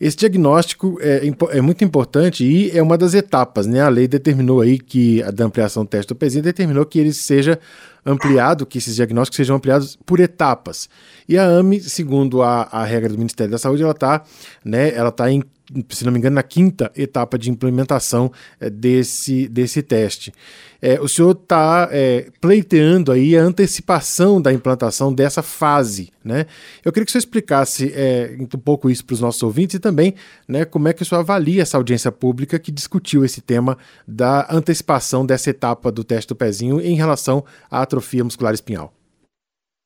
esse 0.00 0.16
diagnóstico 0.16 0.98
é, 1.00 1.22
é, 1.50 1.60
muito 1.60 1.84
importante 1.84 2.44
e 2.44 2.76
é 2.76 2.82
uma 2.82 2.98
das 2.98 3.14
etapas, 3.14 3.66
né? 3.66 3.80
A 3.80 3.88
lei 3.88 4.08
determinou 4.08 4.60
aí 4.60 4.78
que 4.78 5.22
a 5.22 5.30
da 5.30 5.44
ampliação 5.44 5.84
do 5.84 5.88
teste 5.88 6.08
do 6.08 6.16
pezinho 6.16 6.42
determinou 6.42 6.84
que 6.84 6.98
ele 6.98 7.12
seja 7.12 7.58
ampliado, 8.04 8.66
que 8.66 8.78
esses 8.78 8.96
diagnósticos 8.96 9.36
sejam 9.36 9.56
ampliados 9.56 9.96
por 10.04 10.20
etapas. 10.20 10.88
E 11.28 11.38
a 11.38 11.44
AME, 11.44 11.80
segundo 11.80 12.42
a, 12.42 12.68
a 12.70 12.84
regra 12.84 13.08
do 13.08 13.16
Ministério 13.16 13.50
da 13.50 13.58
Saúde, 13.58 13.82
ela 13.82 13.92
está 13.92 14.22
né, 14.64 14.94
ela 14.94 15.10
tá 15.10 15.30
em 15.30 15.42
se 15.88 16.04
não 16.04 16.12
me 16.12 16.18
engano, 16.18 16.34
na 16.34 16.42
quinta 16.42 16.90
etapa 16.94 17.38
de 17.38 17.50
implementação 17.50 18.30
é, 18.60 18.68
desse, 18.68 19.48
desse 19.48 19.82
teste. 19.82 20.32
É, 20.80 21.00
o 21.00 21.08
senhor 21.08 21.30
está 21.30 21.88
é, 21.90 22.28
pleiteando 22.40 23.10
aí 23.10 23.36
a 23.36 23.42
antecipação 23.42 24.40
da 24.40 24.52
implantação 24.52 25.14
dessa 25.14 25.42
fase, 25.42 26.12
né? 26.22 26.44
Eu 26.84 26.92
queria 26.92 27.06
que 27.06 27.10
o 27.10 27.12
senhor 27.12 27.20
explicasse 27.20 27.90
é, 27.94 28.36
um 28.38 28.46
pouco 28.58 28.90
isso 28.90 29.02
para 29.04 29.14
os 29.14 29.20
nossos 29.20 29.42
ouvintes 29.42 29.76
e 29.76 29.78
também 29.78 30.14
né, 30.46 30.66
como 30.66 30.86
é 30.86 30.92
que 30.92 31.02
o 31.02 31.06
senhor 31.06 31.20
avalia 31.20 31.62
essa 31.62 31.78
audiência 31.78 32.12
pública 32.12 32.58
que 32.58 32.70
discutiu 32.70 33.24
esse 33.24 33.40
tema 33.40 33.78
da 34.06 34.46
antecipação 34.50 35.24
dessa 35.24 35.48
etapa 35.48 35.90
do 35.90 36.04
teste 36.04 36.28
do 36.28 36.36
pezinho 36.36 36.80
em 36.80 36.94
relação 36.94 37.44
à 37.70 37.80
atrofia 37.80 38.22
muscular 38.22 38.52
espinhal. 38.52 38.92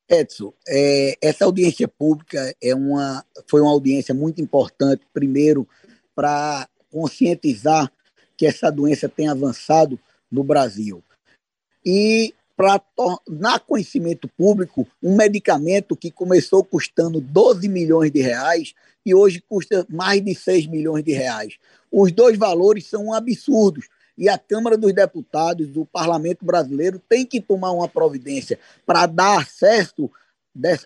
Edson, 0.08 0.52
é, 0.66 1.16
essa 1.20 1.44
audiência 1.44 1.86
pública 1.86 2.54
é 2.62 2.74
uma, 2.74 3.24
foi 3.46 3.60
uma 3.60 3.70
audiência 3.70 4.14
muito 4.14 4.40
importante, 4.40 5.02
primeiro, 5.12 5.68
para 6.14 6.68
conscientizar 6.90 7.92
que 8.36 8.46
essa 8.46 8.70
doença 8.70 9.08
tem 9.08 9.28
avançado 9.28 9.98
no 10.30 10.42
Brasil. 10.42 11.02
E 11.84 12.34
para 12.56 12.78
tornar 12.78 13.60
conhecimento 13.60 14.26
público 14.28 14.86
um 15.02 15.14
medicamento 15.14 15.94
que 15.94 16.10
começou 16.10 16.64
custando 16.64 17.20
12 17.20 17.68
milhões 17.68 18.10
de 18.10 18.20
reais 18.20 18.74
e 19.06 19.14
hoje 19.14 19.40
custa 19.48 19.86
mais 19.88 20.24
de 20.24 20.34
6 20.34 20.66
milhões 20.66 21.04
de 21.04 21.12
reais. 21.12 21.56
Os 21.90 22.10
dois 22.10 22.36
valores 22.36 22.86
são 22.86 23.12
absurdos 23.12 23.88
e 24.18 24.28
a 24.28 24.36
Câmara 24.36 24.76
dos 24.76 24.92
Deputados, 24.92 25.76
o 25.76 25.86
Parlamento 25.86 26.44
Brasileiro, 26.44 27.00
tem 27.08 27.24
que 27.24 27.40
tomar 27.40 27.70
uma 27.70 27.88
providência 27.88 28.58
para 28.84 29.06
dar 29.06 29.38
acesso 29.38 30.10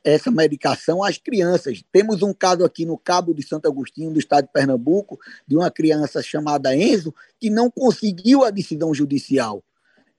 essa 0.04 0.30
medicação 0.30 1.02
às 1.02 1.16
crianças. 1.16 1.82
Temos 1.90 2.22
um 2.22 2.34
caso 2.34 2.62
aqui 2.62 2.84
no 2.84 2.98
Cabo 2.98 3.32
de 3.32 3.42
Santo 3.42 3.66
Agostinho, 3.66 4.12
do 4.12 4.18
estado 4.18 4.44
de 4.44 4.52
Pernambuco, 4.52 5.18
de 5.48 5.56
uma 5.56 5.70
criança 5.70 6.22
chamada 6.22 6.76
Enzo, 6.76 7.14
que 7.40 7.48
não 7.48 7.70
conseguiu 7.70 8.44
a 8.44 8.50
decisão 8.50 8.92
judicial. 8.92 9.64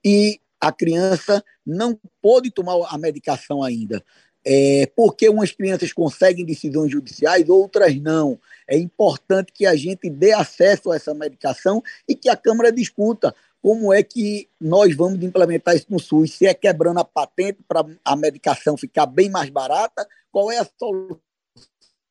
E 0.03 0.39
a 0.60 0.72
criança 0.72 1.43
não 1.63 2.00
pôde 2.20 2.50
tomar 2.50 2.74
a 2.89 2.98
medicação 2.98 3.62
ainda. 3.62 4.03
É, 4.46 4.86
porque 4.96 5.30
umas 5.30 5.52
crianças 5.52 5.94
conseguem 5.94 6.46
decisões 6.46 6.92
judiciais, 6.92 7.48
outras 7.48 7.96
não. 7.96 8.40
É 8.68 8.78
importante 8.78 9.52
que 9.54 9.66
a 9.66 9.76
gente 9.76 10.10
dê 10.10 10.34
acesso 10.34 10.92
a 10.92 10.96
essa 10.96 11.14
medicação 11.14 11.82
e 12.08 12.16
que 12.16 12.30
a 12.30 12.36
Câmara 12.36 12.72
discuta 12.72 13.34
como 13.62 13.94
é 13.94 14.04
que 14.04 14.50
nós 14.60 14.94
vamos 14.94 15.24
implementar 15.24 15.74
isso 15.76 15.88
no 15.90 15.98
SUS. 15.98 16.34
Se 16.34 16.46
é 16.46 16.54
quebrando 16.54 17.00
a 17.00 17.06
patente 17.06 17.60
para 17.66 17.86
a 18.04 18.16
medicação 18.16 18.76
ficar 18.76 19.06
bem 19.06 19.30
mais 19.30 19.50
barata, 19.50 20.06
qual 20.30 20.52
é 20.52 20.58
a 20.58 20.68
solução 20.78 21.22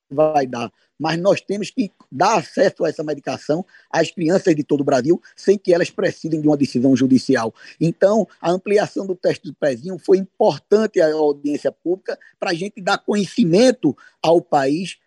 que 0.09 0.15
vai 0.15 0.47
dar? 0.47 0.73
Mas 1.03 1.21
nós 1.21 1.41
temos 1.41 1.69
que 1.69 1.91
dar 2.11 2.39
acesso 2.39 2.85
a 2.85 2.89
essa 2.89 3.03
medicação 3.03 3.67
às 3.91 4.13
crianças 4.13 4.55
de 4.55 4.63
todo 4.63 4.83
o 4.83 4.85
Brasil, 4.85 5.21
sem 5.35 5.59
que 5.59 5.75
elas 5.75 5.91
precisem 5.91 6.41
de 6.41 6.47
uma 6.47 6.57
decisão 6.57 6.95
judicial. 6.95 7.53
Então, 7.81 8.29
a 8.41 8.53
ampliação 8.53 9.05
do 9.05 9.17
teste 9.17 9.49
do 9.49 9.55
pezinho 9.55 9.99
foi 9.99 10.19
importante 10.19 11.01
à 11.01 11.13
audiência 11.13 11.73
pública 11.73 12.17
para 12.39 12.51
a 12.51 12.55
gente 12.55 12.81
dar 12.81 12.99
conhecimento 12.99 13.97
ao 14.23 14.41
país 14.41 14.99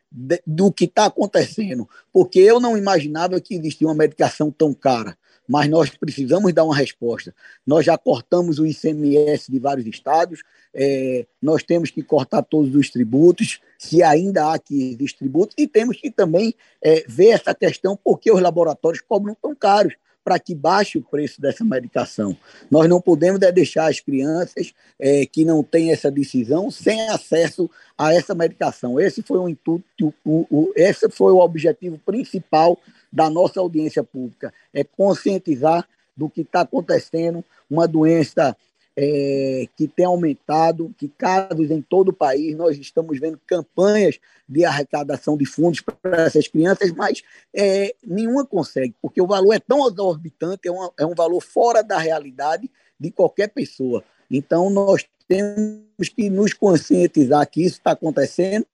do 0.45 0.71
que 0.71 0.85
está 0.85 1.05
acontecendo, 1.05 1.89
porque 2.11 2.39
eu 2.39 2.59
não 2.59 2.77
imaginava 2.77 3.39
que 3.39 3.55
existia 3.55 3.87
uma 3.87 3.95
medicação 3.95 4.51
tão 4.51 4.73
cara, 4.73 5.17
mas 5.47 5.69
nós 5.69 5.89
precisamos 5.89 6.53
dar 6.53 6.63
uma 6.63 6.75
resposta. 6.75 7.33
Nós 7.65 7.85
já 7.85 7.97
cortamos 7.97 8.59
o 8.59 8.65
ICMS 8.65 9.51
de 9.51 9.59
vários 9.59 9.85
estados, 9.85 10.41
é, 10.73 11.25
nós 11.41 11.63
temos 11.63 11.91
que 11.91 12.03
cortar 12.03 12.41
todos 12.43 12.75
os 12.75 12.89
tributos, 12.89 13.59
se 13.77 14.01
ainda 14.03 14.45
há 14.45 14.55
aqui 14.55 14.97
tributos, 15.17 15.55
e 15.57 15.67
temos 15.67 15.97
que 15.97 16.11
também 16.11 16.53
é, 16.81 17.05
ver 17.07 17.29
essa 17.29 17.53
questão, 17.53 17.97
porque 18.01 18.31
os 18.31 18.41
laboratórios 18.41 19.01
cobram 19.01 19.35
tão 19.41 19.55
caros 19.55 19.93
para 20.25 20.39
que 20.39 20.55
baixe 20.55 20.97
o 20.97 21.03
preço 21.03 21.39
dessa 21.39 21.63
medicação. 21.63 22.35
Nós 22.69 22.89
não 22.89 22.99
podemos 22.99 23.39
deixar 23.53 23.87
as 23.87 23.99
crianças 23.99 24.73
é, 24.99 25.23
que 25.27 25.45
não 25.45 25.61
têm 25.61 25.91
essa 25.91 26.09
decisão 26.09 26.71
sem 26.71 27.07
acesso 27.09 27.69
a 27.95 28.11
essa 28.11 28.33
medicação. 28.33 28.99
Esse 28.99 29.21
foi 29.21 29.37
o 29.37 29.47
intuito, 29.47 30.11
o, 30.25 30.47
o, 30.49 30.73
esse 30.75 31.07
foi 31.11 31.31
o 31.31 31.37
objetivo 31.37 31.99
principal 32.03 32.79
da 33.13 33.29
nossa 33.29 33.59
audiência 33.59 34.03
pública, 34.03 34.51
é 34.73 34.83
conscientizar 34.83 35.87
do 36.17 36.27
que 36.27 36.41
está 36.41 36.61
acontecendo, 36.61 37.45
uma 37.69 37.87
doença 37.87 38.57
é, 38.97 39.67
que 39.75 39.87
tem 39.87 40.05
aumentado, 40.05 40.93
que 40.97 41.09
casos 41.09 41.69
em 41.69 41.81
todo 41.81 42.09
o 42.09 42.13
país, 42.13 42.55
nós 42.55 42.77
estamos 42.77 43.19
vendo 43.19 43.39
campanhas 43.45 44.19
de 44.47 44.63
arrecadação 44.63 45.35
de 45.35 45.45
fundos 45.45 45.81
para 45.81 46.23
essas 46.23 46.47
crianças, 46.47 46.91
mas 46.91 47.21
é, 47.53 47.93
nenhuma 48.05 48.45
consegue, 48.45 48.95
porque 49.01 49.21
o 49.21 49.27
valor 49.27 49.53
é 49.53 49.59
tão 49.59 49.87
exorbitante, 49.87 50.67
é, 50.67 50.71
uma, 50.71 50.91
é 50.97 51.05
um 51.05 51.15
valor 51.15 51.41
fora 51.41 51.83
da 51.83 51.97
realidade 51.97 52.69
de 52.99 53.11
qualquer 53.11 53.49
pessoa. 53.49 54.03
Então, 54.31 54.69
nós 54.69 55.05
temos 55.27 56.09
que 56.15 56.29
nos 56.29 56.53
conscientizar 56.53 57.47
que 57.49 57.63
isso 57.63 57.77
está 57.77 57.91
acontecendo 57.91 58.65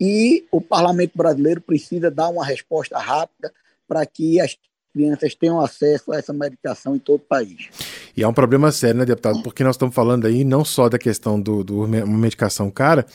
e 0.00 0.46
o 0.50 0.60
parlamento 0.60 1.12
brasileiro 1.16 1.60
precisa 1.60 2.10
dar 2.10 2.28
uma 2.28 2.44
resposta 2.44 2.98
rápida 2.98 3.52
para 3.86 4.04
que 4.04 4.40
as 4.40 4.56
crianças 4.92 5.34
tenham 5.34 5.60
acesso 5.60 6.12
a 6.12 6.16
essa 6.16 6.32
medicação 6.32 6.96
em 6.96 6.98
todo 6.98 7.20
o 7.20 7.24
país. 7.24 7.68
E 8.16 8.22
é 8.22 8.26
um 8.26 8.32
problema 8.32 8.72
sério, 8.72 8.98
né, 8.98 9.04
deputado? 9.04 9.42
Porque 9.42 9.62
nós 9.62 9.76
estamos 9.76 9.94
falando 9.94 10.26
aí 10.26 10.42
não 10.44 10.64
só 10.64 10.88
da 10.88 10.98
questão 10.98 11.40
do, 11.40 11.62
do 11.62 11.86
medicação 11.86 12.70
cara, 12.70 13.06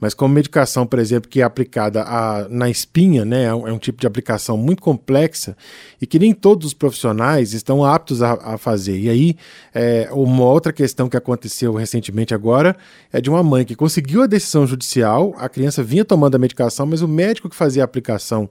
mas 0.00 0.14
como 0.14 0.34
medicação, 0.34 0.86
por 0.86 0.98
exemplo, 0.98 1.30
que 1.30 1.40
é 1.40 1.44
aplicada 1.44 2.02
a, 2.02 2.48
na 2.48 2.68
espinha, 2.68 3.24
né? 3.24 3.44
É 3.44 3.54
um, 3.54 3.68
é 3.68 3.72
um, 3.72 3.78
tipo 3.78 4.00
de 4.00 4.06
aplicação 4.06 4.56
muito 4.56 4.82
complexa 4.82 5.56
e 6.00 6.06
que 6.06 6.18
nem 6.18 6.34
todos 6.34 6.68
os 6.68 6.74
profissionais 6.74 7.52
estão 7.52 7.84
aptos 7.84 8.22
a, 8.22 8.32
a 8.54 8.58
fazer. 8.58 8.98
E 8.98 9.08
aí, 9.08 9.36
é, 9.72 10.08
uma 10.10 10.44
outra 10.44 10.72
questão 10.72 11.08
que 11.08 11.16
aconteceu 11.16 11.74
recentemente 11.74 12.34
agora 12.34 12.76
é 13.12 13.20
de 13.20 13.30
uma 13.30 13.42
mãe 13.42 13.64
que 13.64 13.76
conseguiu 13.76 14.22
a 14.22 14.26
decisão 14.26 14.66
judicial, 14.66 15.34
a 15.38 15.48
criança 15.48 15.82
vinha 15.82 16.04
tomando 16.04 16.34
a 16.34 16.38
medicação, 16.38 16.86
mas 16.86 17.00
o 17.00 17.06
médico 17.06 17.48
que 17.48 17.56
fazia 17.56 17.82
a 17.82 17.84
aplicação 17.84 18.48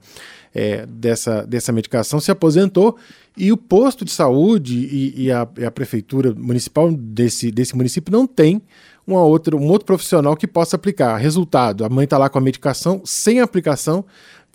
é, 0.58 0.84
dessa, 0.86 1.46
dessa 1.46 1.70
medicação 1.70 2.18
se 2.18 2.32
aposentou 2.32 2.96
e 3.36 3.52
o 3.52 3.56
posto 3.56 4.04
de 4.04 4.10
saúde 4.10 4.76
e, 4.76 5.26
e, 5.26 5.32
a, 5.32 5.46
e, 5.56 5.64
a, 5.64 5.70
prefeitura 5.70 6.34
municipal 6.34 6.90
desse, 6.90 7.52
desse 7.52 7.76
município 7.76 8.10
não 8.10 8.26
tem 8.26 8.60
uma 9.06 9.22
outra, 9.22 9.54
um 9.54 9.68
outro 9.68 9.86
profissional 9.86 10.36
que 10.36 10.48
possa 10.48 10.74
aplicar. 10.74 11.16
Resultado: 11.16 11.84
a 11.84 11.88
mãe 11.88 12.02
está 12.02 12.18
lá 12.18 12.28
com 12.28 12.38
a 12.38 12.40
medicação 12.40 13.02
sem 13.04 13.40
aplicação, 13.40 14.04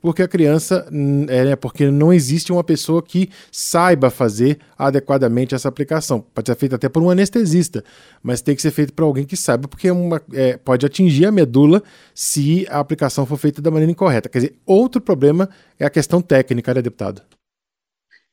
porque 0.03 0.21
a 0.21 0.27
criança, 0.27 0.85
é, 1.29 1.45
né, 1.45 1.55
porque 1.55 1.89
não 1.89 2.11
existe 2.11 2.51
uma 2.51 2.61
pessoa 2.61 3.01
que 3.01 3.29
saiba 3.49 4.09
fazer 4.09 4.59
adequadamente 4.77 5.55
essa 5.55 5.69
aplicação. 5.69 6.19
Pode 6.19 6.49
ser 6.49 6.57
feita 6.57 6.75
até 6.75 6.89
por 6.89 7.01
um 7.01 7.09
anestesista, 7.09 7.85
mas 8.21 8.41
tem 8.41 8.53
que 8.53 8.61
ser 8.61 8.71
feito 8.71 8.91
por 8.91 9.03
alguém 9.03 9.25
que 9.25 9.37
saiba, 9.37 9.65
porque 9.65 9.87
é 9.87 9.93
uma, 9.93 10.21
é, 10.33 10.57
pode 10.57 10.85
atingir 10.85 11.25
a 11.25 11.31
medula 11.31 11.81
se 12.13 12.67
a 12.69 12.81
aplicação 12.81 13.25
for 13.25 13.37
feita 13.37 13.61
da 13.61 13.71
maneira 13.71 13.93
incorreta. 13.93 14.27
Quer 14.27 14.39
dizer, 14.39 14.55
outro 14.65 14.99
problema 14.99 15.49
é 15.79 15.85
a 15.85 15.89
questão 15.89 16.21
técnica, 16.21 16.73
né, 16.73 16.81
deputado? 16.81 17.21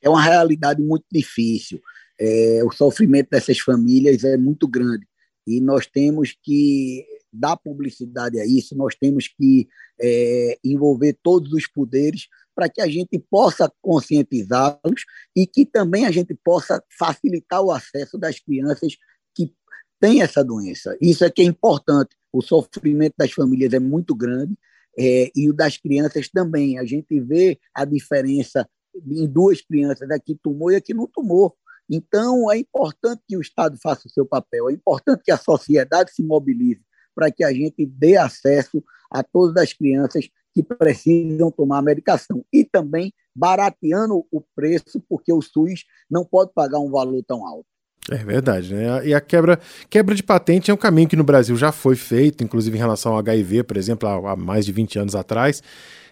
É 0.02 0.10
uma 0.10 0.20
realidade 0.20 0.82
muito 0.82 1.04
difícil. 1.12 1.80
É, 2.18 2.62
o 2.64 2.72
sofrimento 2.72 3.30
dessas 3.30 3.60
famílias 3.60 4.24
é 4.24 4.36
muito 4.36 4.66
grande 4.66 5.06
e 5.46 5.60
nós 5.60 5.86
temos 5.86 6.36
que 6.42 7.06
dar 7.32 7.56
publicidade 7.56 8.40
a 8.40 8.46
isso, 8.46 8.76
nós 8.76 8.94
temos 8.94 9.28
que 9.28 9.68
é, 10.00 10.58
envolver 10.64 11.16
todos 11.22 11.52
os 11.52 11.66
poderes 11.66 12.28
para 12.54 12.68
que 12.68 12.80
a 12.80 12.88
gente 12.88 13.18
possa 13.18 13.72
conscientizá-los 13.80 15.04
e 15.34 15.46
que 15.46 15.64
também 15.64 16.06
a 16.06 16.10
gente 16.10 16.34
possa 16.34 16.82
facilitar 16.98 17.62
o 17.62 17.70
acesso 17.70 18.18
das 18.18 18.38
crianças 18.38 18.96
que 19.34 19.54
têm 20.00 20.22
essa 20.22 20.44
doença. 20.44 20.96
Isso 21.00 21.24
é 21.24 21.30
que 21.30 21.42
é 21.42 21.44
importante. 21.44 22.16
O 22.32 22.42
sofrimento 22.42 23.14
das 23.16 23.32
famílias 23.32 23.72
é 23.72 23.78
muito 23.78 24.14
grande 24.14 24.54
é, 24.98 25.30
e 25.34 25.48
o 25.48 25.52
das 25.52 25.76
crianças 25.76 26.28
também. 26.28 26.78
A 26.78 26.84
gente 26.84 27.20
vê 27.20 27.58
a 27.74 27.84
diferença 27.84 28.68
em 28.94 29.26
duas 29.26 29.60
crianças, 29.62 30.10
aqui 30.10 30.38
tomou 30.42 30.70
e 30.70 30.76
aqui 30.76 30.92
não 30.92 31.06
tomou. 31.06 31.56
Então, 31.88 32.50
é 32.50 32.58
importante 32.58 33.22
que 33.26 33.36
o 33.36 33.40
Estado 33.40 33.76
faça 33.82 34.06
o 34.06 34.10
seu 34.10 34.24
papel, 34.24 34.70
é 34.70 34.72
importante 34.72 35.22
que 35.24 35.32
a 35.32 35.36
sociedade 35.36 36.12
se 36.12 36.22
mobilize 36.22 36.84
para 37.20 37.30
que 37.30 37.44
a 37.44 37.52
gente 37.52 37.84
dê 37.84 38.16
acesso 38.16 38.82
a 39.12 39.22
todas 39.22 39.62
as 39.62 39.74
crianças 39.74 40.26
que 40.54 40.62
precisam 40.62 41.50
tomar 41.50 41.78
a 41.78 41.82
medicação. 41.82 42.42
E 42.50 42.64
também 42.64 43.12
barateando 43.36 44.24
o 44.32 44.42
preço, 44.56 45.04
porque 45.06 45.30
o 45.30 45.42
SUS 45.42 45.84
não 46.10 46.24
pode 46.24 46.52
pagar 46.54 46.78
um 46.78 46.90
valor 46.90 47.22
tão 47.28 47.46
alto. 47.46 47.66
É 48.10 48.16
verdade, 48.16 48.74
né? 48.74 49.06
E 49.06 49.12
a 49.12 49.20
quebra, 49.20 49.60
quebra 49.90 50.14
de 50.14 50.22
patente 50.22 50.70
é 50.70 50.74
um 50.74 50.78
caminho 50.78 51.08
que 51.08 51.14
no 51.14 51.22
Brasil 51.22 51.54
já 51.56 51.70
foi 51.70 51.94
feito, 51.94 52.42
inclusive 52.42 52.74
em 52.74 52.80
relação 52.80 53.12
ao 53.12 53.18
HIV, 53.18 53.64
por 53.64 53.76
exemplo, 53.76 54.08
há, 54.08 54.34
mais 54.34 54.64
de 54.64 54.72
20 54.72 54.98
anos 54.98 55.14
atrás. 55.14 55.62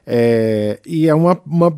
É, 0.06 0.78
e 0.86 1.08
é 1.08 1.14
uma, 1.14 1.40
uma, 1.46 1.70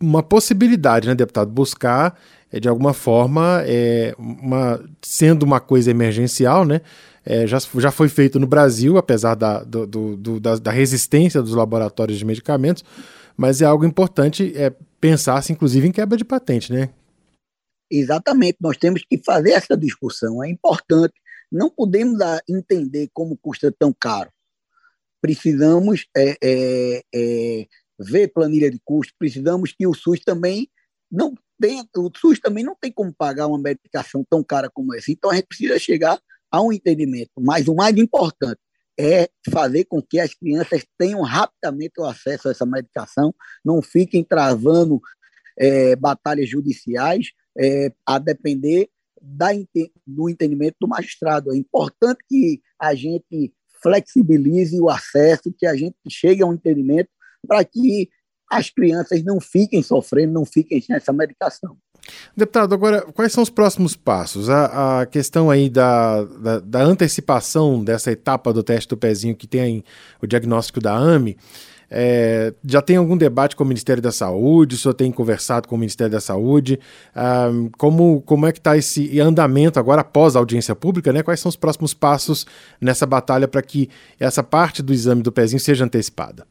uma 0.00 0.22
possibilidade, 0.22 1.08
né, 1.08 1.14
deputado, 1.14 1.50
buscar 1.50 2.18
é, 2.50 2.58
de 2.58 2.68
alguma 2.68 2.94
forma, 2.94 3.62
é, 3.66 4.14
uma, 4.18 4.82
sendo 5.02 5.42
uma 5.42 5.60
coisa 5.60 5.90
emergencial, 5.90 6.64
né? 6.64 6.80
É, 7.24 7.46
já, 7.46 7.58
já 7.76 7.90
foi 7.90 8.08
feito 8.08 8.40
no 8.40 8.46
Brasil, 8.46 8.96
apesar 8.96 9.34
da, 9.34 9.62
do, 9.62 9.86
do, 9.86 10.40
da, 10.40 10.56
da, 10.56 10.70
resistência 10.70 11.42
dos 11.42 11.52
laboratórios 11.52 12.18
de 12.18 12.24
medicamentos, 12.24 12.82
mas 13.36 13.60
é 13.60 13.66
algo 13.66 13.84
importante 13.84 14.50
é, 14.56 14.72
pensar-se, 14.98 15.52
inclusive, 15.52 15.86
em 15.86 15.92
quebra 15.92 16.16
de 16.16 16.24
patente, 16.24 16.72
né? 16.72 16.88
Exatamente, 17.90 18.56
nós 18.60 18.78
temos 18.78 19.02
que 19.02 19.18
fazer 19.22 19.50
essa 19.50 19.76
discussão, 19.76 20.42
é 20.42 20.48
importante. 20.48 21.14
Não 21.52 21.68
podemos 21.68 22.18
entender 22.48 23.10
como 23.12 23.36
custa 23.36 23.74
tão 23.78 23.94
caro. 23.98 24.30
Precisamos 25.20 26.06
é, 26.16 26.84
ver 27.98 28.28
planilha 28.28 28.70
de 28.70 28.80
custo, 28.84 29.12
precisamos 29.18 29.72
que 29.72 29.86
o 29.86 29.94
SUS 29.94 30.20
também 30.20 30.68
não 31.10 31.34
tenha, 31.60 31.84
o 31.96 32.10
SUS 32.16 32.38
também 32.38 32.64
não 32.64 32.76
tem 32.80 32.92
como 32.92 33.12
pagar 33.12 33.46
uma 33.46 33.58
medicação 33.58 34.24
tão 34.28 34.42
cara 34.42 34.70
como 34.70 34.94
essa. 34.94 35.10
Então 35.10 35.30
a 35.30 35.34
gente 35.34 35.46
precisa 35.46 35.78
chegar 35.78 36.20
a 36.50 36.62
um 36.62 36.72
entendimento. 36.72 37.32
Mas 37.38 37.68
o 37.68 37.74
mais 37.74 37.96
importante 37.96 38.60
é 38.98 39.28
fazer 39.50 39.84
com 39.84 40.02
que 40.02 40.18
as 40.18 40.34
crianças 40.34 40.84
tenham 40.98 41.22
rapidamente 41.22 41.94
o 41.98 42.04
acesso 42.04 42.48
a 42.48 42.50
essa 42.50 42.66
medicação, 42.66 43.32
não 43.64 43.80
fiquem 43.80 44.24
travando 44.24 45.00
é, 45.56 45.94
batalhas 45.94 46.48
judiciais 46.48 47.28
é, 47.56 47.92
a 48.04 48.18
depender 48.18 48.88
da, 49.20 49.48
do 50.06 50.28
entendimento 50.28 50.76
do 50.80 50.88
magistrado. 50.88 51.52
É 51.52 51.56
importante 51.56 52.24
que 52.28 52.60
a 52.78 52.94
gente 52.94 53.52
flexibilize 53.80 54.80
o 54.80 54.88
acesso, 54.88 55.54
que 55.56 55.66
a 55.66 55.76
gente 55.76 55.96
chegue 56.08 56.42
a 56.42 56.46
um 56.46 56.54
entendimento 56.54 57.10
para 57.46 57.64
que 57.64 58.08
as 58.50 58.70
crianças 58.70 59.22
não 59.22 59.40
fiquem 59.40 59.82
sofrendo, 59.82 60.32
não 60.32 60.44
fiquem 60.44 60.80
sem 60.80 60.96
essa 60.96 61.12
medicação. 61.12 61.76
Deputado, 62.36 62.74
agora, 62.74 63.02
quais 63.12 63.32
são 63.32 63.42
os 63.42 63.50
próximos 63.50 63.94
passos? 63.94 64.48
A, 64.48 65.00
a 65.00 65.06
questão 65.06 65.50
aí 65.50 65.68
da, 65.68 66.24
da, 66.24 66.60
da, 66.60 66.82
antecipação 66.82 67.84
dessa 67.84 68.10
etapa 68.10 68.52
do 68.52 68.62
teste 68.62 68.88
do 68.88 68.96
pezinho 68.96 69.36
que 69.36 69.46
tem 69.46 69.84
o 70.22 70.26
diagnóstico 70.26 70.80
da 70.80 70.96
AME, 70.96 71.36
é, 71.90 72.52
já 72.64 72.82
tem 72.82 72.96
algum 72.96 73.16
debate 73.16 73.56
com 73.56 73.64
o 73.64 73.66
Ministério 73.66 74.02
da 74.02 74.12
Saúde? 74.12 74.76
O 74.76 74.78
senhor 74.78 74.94
tem 74.94 75.10
conversado 75.10 75.68
com 75.68 75.74
o 75.74 75.78
Ministério 75.78 76.12
da 76.12 76.20
Saúde? 76.20 76.78
Ah, 77.14 77.48
como, 77.78 78.20
como 78.22 78.46
é 78.46 78.52
que 78.52 78.58
está 78.58 78.76
esse 78.76 79.18
andamento 79.20 79.78
agora 79.78 80.02
após 80.02 80.36
a 80.36 80.38
audiência 80.38 80.74
pública? 80.74 81.12
Né? 81.12 81.22
Quais 81.22 81.40
são 81.40 81.48
os 81.48 81.56
próximos 81.56 81.94
passos 81.94 82.46
nessa 82.80 83.06
batalha 83.06 83.48
para 83.48 83.62
que 83.62 83.88
essa 84.20 84.42
parte 84.42 84.82
do 84.82 84.92
exame 84.92 85.22
do 85.22 85.32
pezinho 85.32 85.60
seja 85.60 85.84
antecipada? 85.84 86.46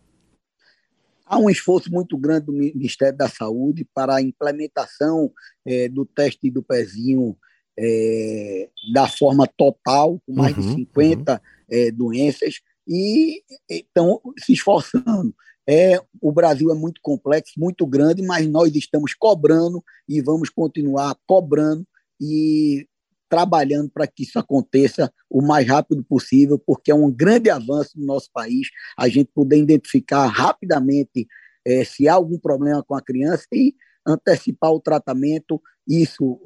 Há 1.29 1.37
um 1.37 1.49
esforço 1.49 1.91
muito 1.91 2.17
grande 2.17 2.45
do 2.45 2.53
Ministério 2.53 3.17
da 3.17 3.27
Saúde 3.27 3.85
para 3.93 4.15
a 4.15 4.21
implementação 4.21 5.31
é, 5.65 5.89
do 5.89 6.05
teste 6.05 6.49
do 6.49 6.63
pezinho 6.63 7.37
é, 7.77 8.69
da 8.93 9.07
forma 9.07 9.45
total, 9.45 10.21
com 10.25 10.33
mais 10.33 10.55
uhum, 10.57 10.63
de 10.63 10.73
50 10.75 11.33
uhum. 11.33 11.39
é, 11.69 11.91
doenças, 11.91 12.61
e 12.87 13.43
estão 13.69 14.21
se 14.39 14.53
esforçando. 14.53 15.35
É, 15.69 16.01
o 16.21 16.31
Brasil 16.31 16.71
é 16.71 16.75
muito 16.75 17.01
complexo, 17.01 17.53
muito 17.57 17.85
grande, 17.85 18.21
mas 18.21 18.47
nós 18.47 18.73
estamos 18.73 19.13
cobrando 19.13 19.83
e 20.07 20.21
vamos 20.21 20.49
continuar 20.49 21.15
cobrando 21.27 21.85
e 22.19 22.87
trabalhando 23.29 23.89
para 23.89 24.07
que 24.07 24.23
isso 24.23 24.39
aconteça 24.39 25.11
o 25.29 25.41
mais 25.41 25.67
rápido 25.67 26.03
possível, 26.03 26.57
porque 26.57 26.91
é 26.91 26.95
um 26.95 27.11
grande 27.11 27.49
avanço 27.49 27.91
no 27.99 28.05
nosso 28.05 28.29
país 28.31 28.69
a 28.97 29.07
gente 29.07 29.29
poder 29.33 29.57
identificar 29.57 30.27
rapidamente 30.27 31.27
é, 31.65 31.83
se 31.83 32.07
há 32.07 32.13
algum 32.13 32.39
problema 32.39 32.83
com 32.83 32.95
a 32.95 33.01
criança 33.01 33.45
e 33.51 33.75
antecipar 34.05 34.71
o 34.71 34.79
tratamento. 34.79 35.61
Isso 35.85 36.39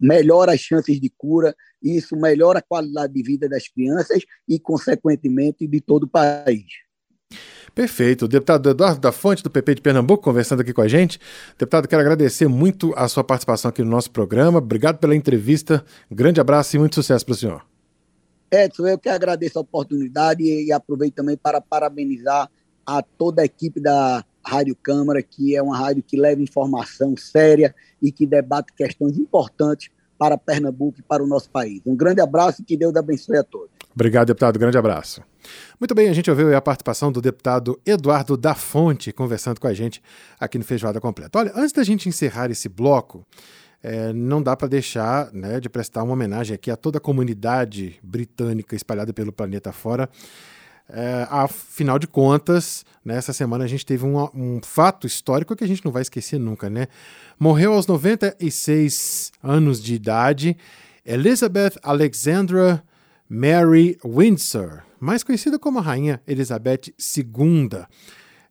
melhora 0.00 0.52
as 0.52 0.60
chances 0.60 1.00
de 1.00 1.10
cura, 1.10 1.54
isso 1.82 2.16
melhora 2.16 2.58
a 2.58 2.62
qualidade 2.62 3.12
de 3.12 3.22
vida 3.22 3.48
das 3.48 3.68
crianças 3.68 4.22
e, 4.46 4.58
consequentemente, 4.58 5.66
de 5.66 5.80
todo 5.80 6.04
o 6.04 6.08
país. 6.08 6.87
Perfeito. 7.78 8.24
O 8.24 8.28
deputado 8.28 8.70
Eduardo 8.70 9.00
da 9.00 9.12
Fonte, 9.12 9.40
do 9.40 9.48
PP 9.48 9.76
de 9.76 9.82
Pernambuco, 9.82 10.20
conversando 10.20 10.62
aqui 10.62 10.72
com 10.72 10.80
a 10.80 10.88
gente. 10.88 11.20
Deputado, 11.56 11.86
quero 11.86 12.02
agradecer 12.02 12.48
muito 12.48 12.92
a 12.96 13.06
sua 13.06 13.22
participação 13.22 13.68
aqui 13.68 13.84
no 13.84 13.90
nosso 13.90 14.10
programa. 14.10 14.58
Obrigado 14.58 14.98
pela 14.98 15.14
entrevista. 15.14 15.84
Grande 16.10 16.40
abraço 16.40 16.74
e 16.74 16.78
muito 16.80 16.96
sucesso 16.96 17.24
para 17.24 17.32
o 17.34 17.36
senhor. 17.36 17.64
Edson, 18.50 18.88
eu 18.88 18.98
que 18.98 19.08
agradeço 19.08 19.60
a 19.60 19.62
oportunidade 19.62 20.42
e 20.42 20.72
aproveito 20.72 21.14
também 21.14 21.36
para 21.36 21.60
parabenizar 21.60 22.50
a 22.84 23.00
toda 23.00 23.42
a 23.42 23.44
equipe 23.44 23.78
da 23.78 24.24
Rádio 24.44 24.74
Câmara, 24.74 25.22
que 25.22 25.54
é 25.54 25.62
uma 25.62 25.78
rádio 25.78 26.02
que 26.02 26.16
leva 26.16 26.42
informação 26.42 27.16
séria 27.16 27.72
e 28.02 28.10
que 28.10 28.26
debate 28.26 28.72
questões 28.72 29.16
importantes 29.16 29.88
para 30.18 30.36
Pernambuco 30.36 30.98
e 30.98 31.02
para 31.02 31.22
o 31.22 31.28
nosso 31.28 31.48
país. 31.48 31.80
Um 31.86 31.94
grande 31.94 32.20
abraço 32.20 32.62
e 32.62 32.64
que 32.64 32.76
Deus 32.76 32.96
abençoe 32.96 33.36
a 33.36 33.44
todos. 33.44 33.70
Obrigado, 33.94 34.26
deputado. 34.26 34.58
Grande 34.58 34.76
abraço. 34.76 35.22
Muito 35.78 35.94
bem, 35.94 36.08
a 36.08 36.12
gente 36.12 36.30
ouviu 36.30 36.56
a 36.56 36.60
participação 36.60 37.12
do 37.12 37.20
deputado 37.20 37.80
Eduardo 37.84 38.36
da 38.36 38.54
Fonte 38.54 39.12
conversando 39.12 39.60
com 39.60 39.66
a 39.66 39.74
gente 39.74 40.02
aqui 40.38 40.58
no 40.58 40.64
Feijoada 40.64 41.00
Completa. 41.00 41.38
Olha, 41.38 41.52
antes 41.54 41.72
da 41.72 41.84
gente 41.84 42.08
encerrar 42.08 42.50
esse 42.50 42.68
bloco, 42.68 43.26
é, 43.82 44.12
não 44.12 44.42
dá 44.42 44.56
para 44.56 44.68
deixar 44.68 45.32
né, 45.32 45.60
de 45.60 45.68
prestar 45.68 46.02
uma 46.02 46.12
homenagem 46.12 46.54
aqui 46.54 46.70
a 46.70 46.76
toda 46.76 46.98
a 46.98 47.00
comunidade 47.00 47.98
britânica 48.02 48.74
espalhada 48.74 49.12
pelo 49.12 49.32
planeta 49.32 49.72
fora. 49.72 50.08
É, 50.90 51.26
afinal 51.28 51.98
de 51.98 52.06
contas, 52.06 52.84
nessa 53.04 53.34
semana 53.34 53.64
a 53.64 53.68
gente 53.68 53.84
teve 53.84 54.06
um, 54.06 54.18
um, 54.34 54.58
fato 54.62 55.06
histórico 55.06 55.54
que 55.54 55.62
a 55.62 55.66
gente 55.66 55.84
não 55.84 55.92
vai 55.92 56.00
esquecer 56.00 56.38
nunca, 56.38 56.70
né? 56.70 56.88
Morreu 57.38 57.74
aos 57.74 57.86
96 57.86 59.32
anos 59.42 59.82
de 59.82 59.94
idade 59.94 60.56
Elizabeth 61.04 61.72
Alexandra 61.82 62.82
Mary 63.28 63.98
Windsor, 64.02 64.82
mais 65.00 65.22
conhecida 65.22 65.58
como 65.58 65.78
a 65.78 65.82
Rainha 65.82 66.20
Elizabeth 66.26 66.92
II. 67.16 67.84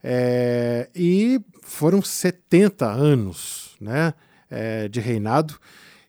É, 0.04 0.90
e 0.96 1.40
foram 1.62 2.02
70 2.02 2.86
anos 2.86 3.76
né, 3.80 4.14
é, 4.50 4.88
de 4.88 5.00
reinado. 5.00 5.58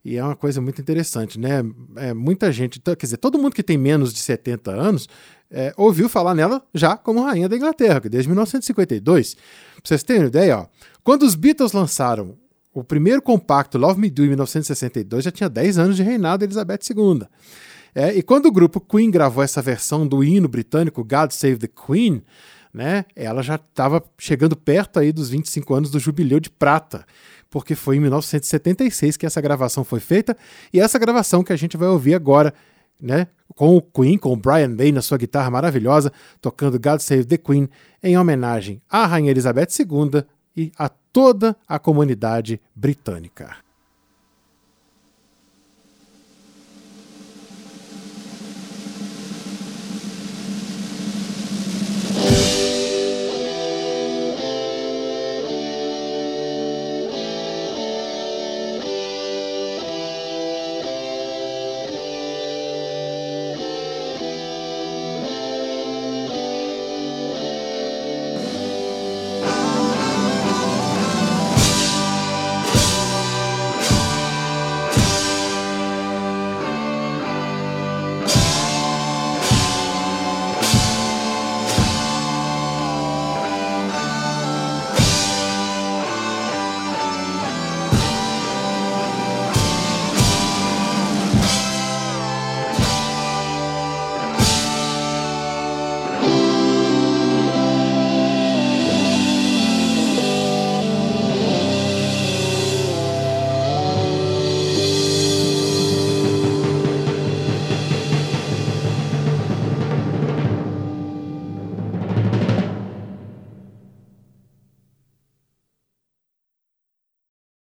E 0.05 0.17
é 0.17 0.25
uma 0.25 0.37
coisa 0.37 0.61
muito 0.61 0.81
interessante, 0.81 1.39
né? 1.39 1.63
É, 1.97 2.15
muita 2.15 2.51
gente, 2.51 2.81
quer 2.81 2.97
dizer, 2.97 3.17
todo 3.19 3.39
mundo 3.39 3.55
que 3.55 3.63
tem 3.63 3.77
menos 3.77 4.13
de 4.13 4.21
70 4.21 4.71
anos 4.71 5.09
é, 5.51 5.73
ouviu 5.77 6.09
falar 6.09 6.35
nela 6.35 6.63
já 6.75 6.97
como 6.97 7.23
rainha 7.23 7.49
da 7.49 7.57
Inglaterra, 7.57 8.01
desde 8.01 8.29
1952. 8.29 9.35
Pra 9.35 9.43
vocês 9.85 10.03
terem 10.03 10.23
uma 10.23 10.29
ideia, 10.29 10.59
ó, 10.59 10.67
quando 11.03 11.23
os 11.23 11.35
Beatles 11.35 11.73
lançaram 11.73 12.37
o 12.73 12.85
primeiro 12.85 13.21
compacto 13.21 13.79
Love 13.79 14.01
Me 14.01 14.11
Do 14.11 14.25
em 14.25 14.29
1962, 14.29 15.25
já 15.25 15.31
tinha 15.31 15.49
10 15.49 15.79
anos 15.79 15.97
de 15.97 16.03
reinado 16.03 16.39
de 16.39 16.45
Elizabeth 16.45 16.81
II. 16.91 17.27
É, 17.95 18.15
e 18.15 18.23
quando 18.23 18.47
o 18.47 18.53
grupo 18.53 18.81
Queen 18.81 19.11
gravou 19.11 19.43
essa 19.43 19.63
versão 19.63 20.07
do 20.07 20.23
hino 20.23 20.49
britânico 20.49 21.05
God 21.05 21.31
Save 21.31 21.59
the 21.59 21.69
Queen, 21.69 22.23
né, 22.73 23.05
ela 23.17 23.43
já 23.43 23.57
estava 23.57 24.03
chegando 24.19 24.57
perto 24.57 24.99
aí 24.99 25.13
dos 25.13 25.31
25 25.31 25.75
anos 25.75 25.91
do 25.91 25.99
jubileu 25.99 26.39
de 26.39 26.51
prata, 26.51 27.05
porque 27.51 27.75
foi 27.75 27.97
em 27.97 28.01
1976 28.01 29.17
que 29.17 29.27
essa 29.27 29.41
gravação 29.41 29.85
foi 29.85 30.01
feita, 30.01 30.37
e 30.73 30.81
essa 30.81 30.99
gravação 30.99 31.43
que 31.43 31.53
a 31.53 31.57
gente 31.57 31.77
vai 31.77 31.89
ouvir 31.89 32.15
agora, 32.15 32.53
né, 33.01 33.27
com 33.55 33.77
o 33.77 33.83
Queen, 33.83 34.19
com 34.19 34.33
o 34.33 34.37
Brian 34.37 34.69
May 34.69 34.93
na 34.93 35.03
sua 35.03 35.19
guitarra 35.19 35.51
maravilhosa, 35.51 36.13
tocando 36.41 36.79
God 36.79 37.01
Save 37.01 37.25
the 37.25 37.39
Queen, 37.39 37.69
em 38.03 38.17
homenagem 38.17 38.81
à 38.89 39.07
Rainha 39.07 39.31
Elizabeth 39.31 39.69
II 39.81 40.23
e 40.57 40.71
a 40.79 40.89
toda 40.89 41.57
a 41.67 41.79
comunidade 41.79 42.61
britânica. 42.75 43.68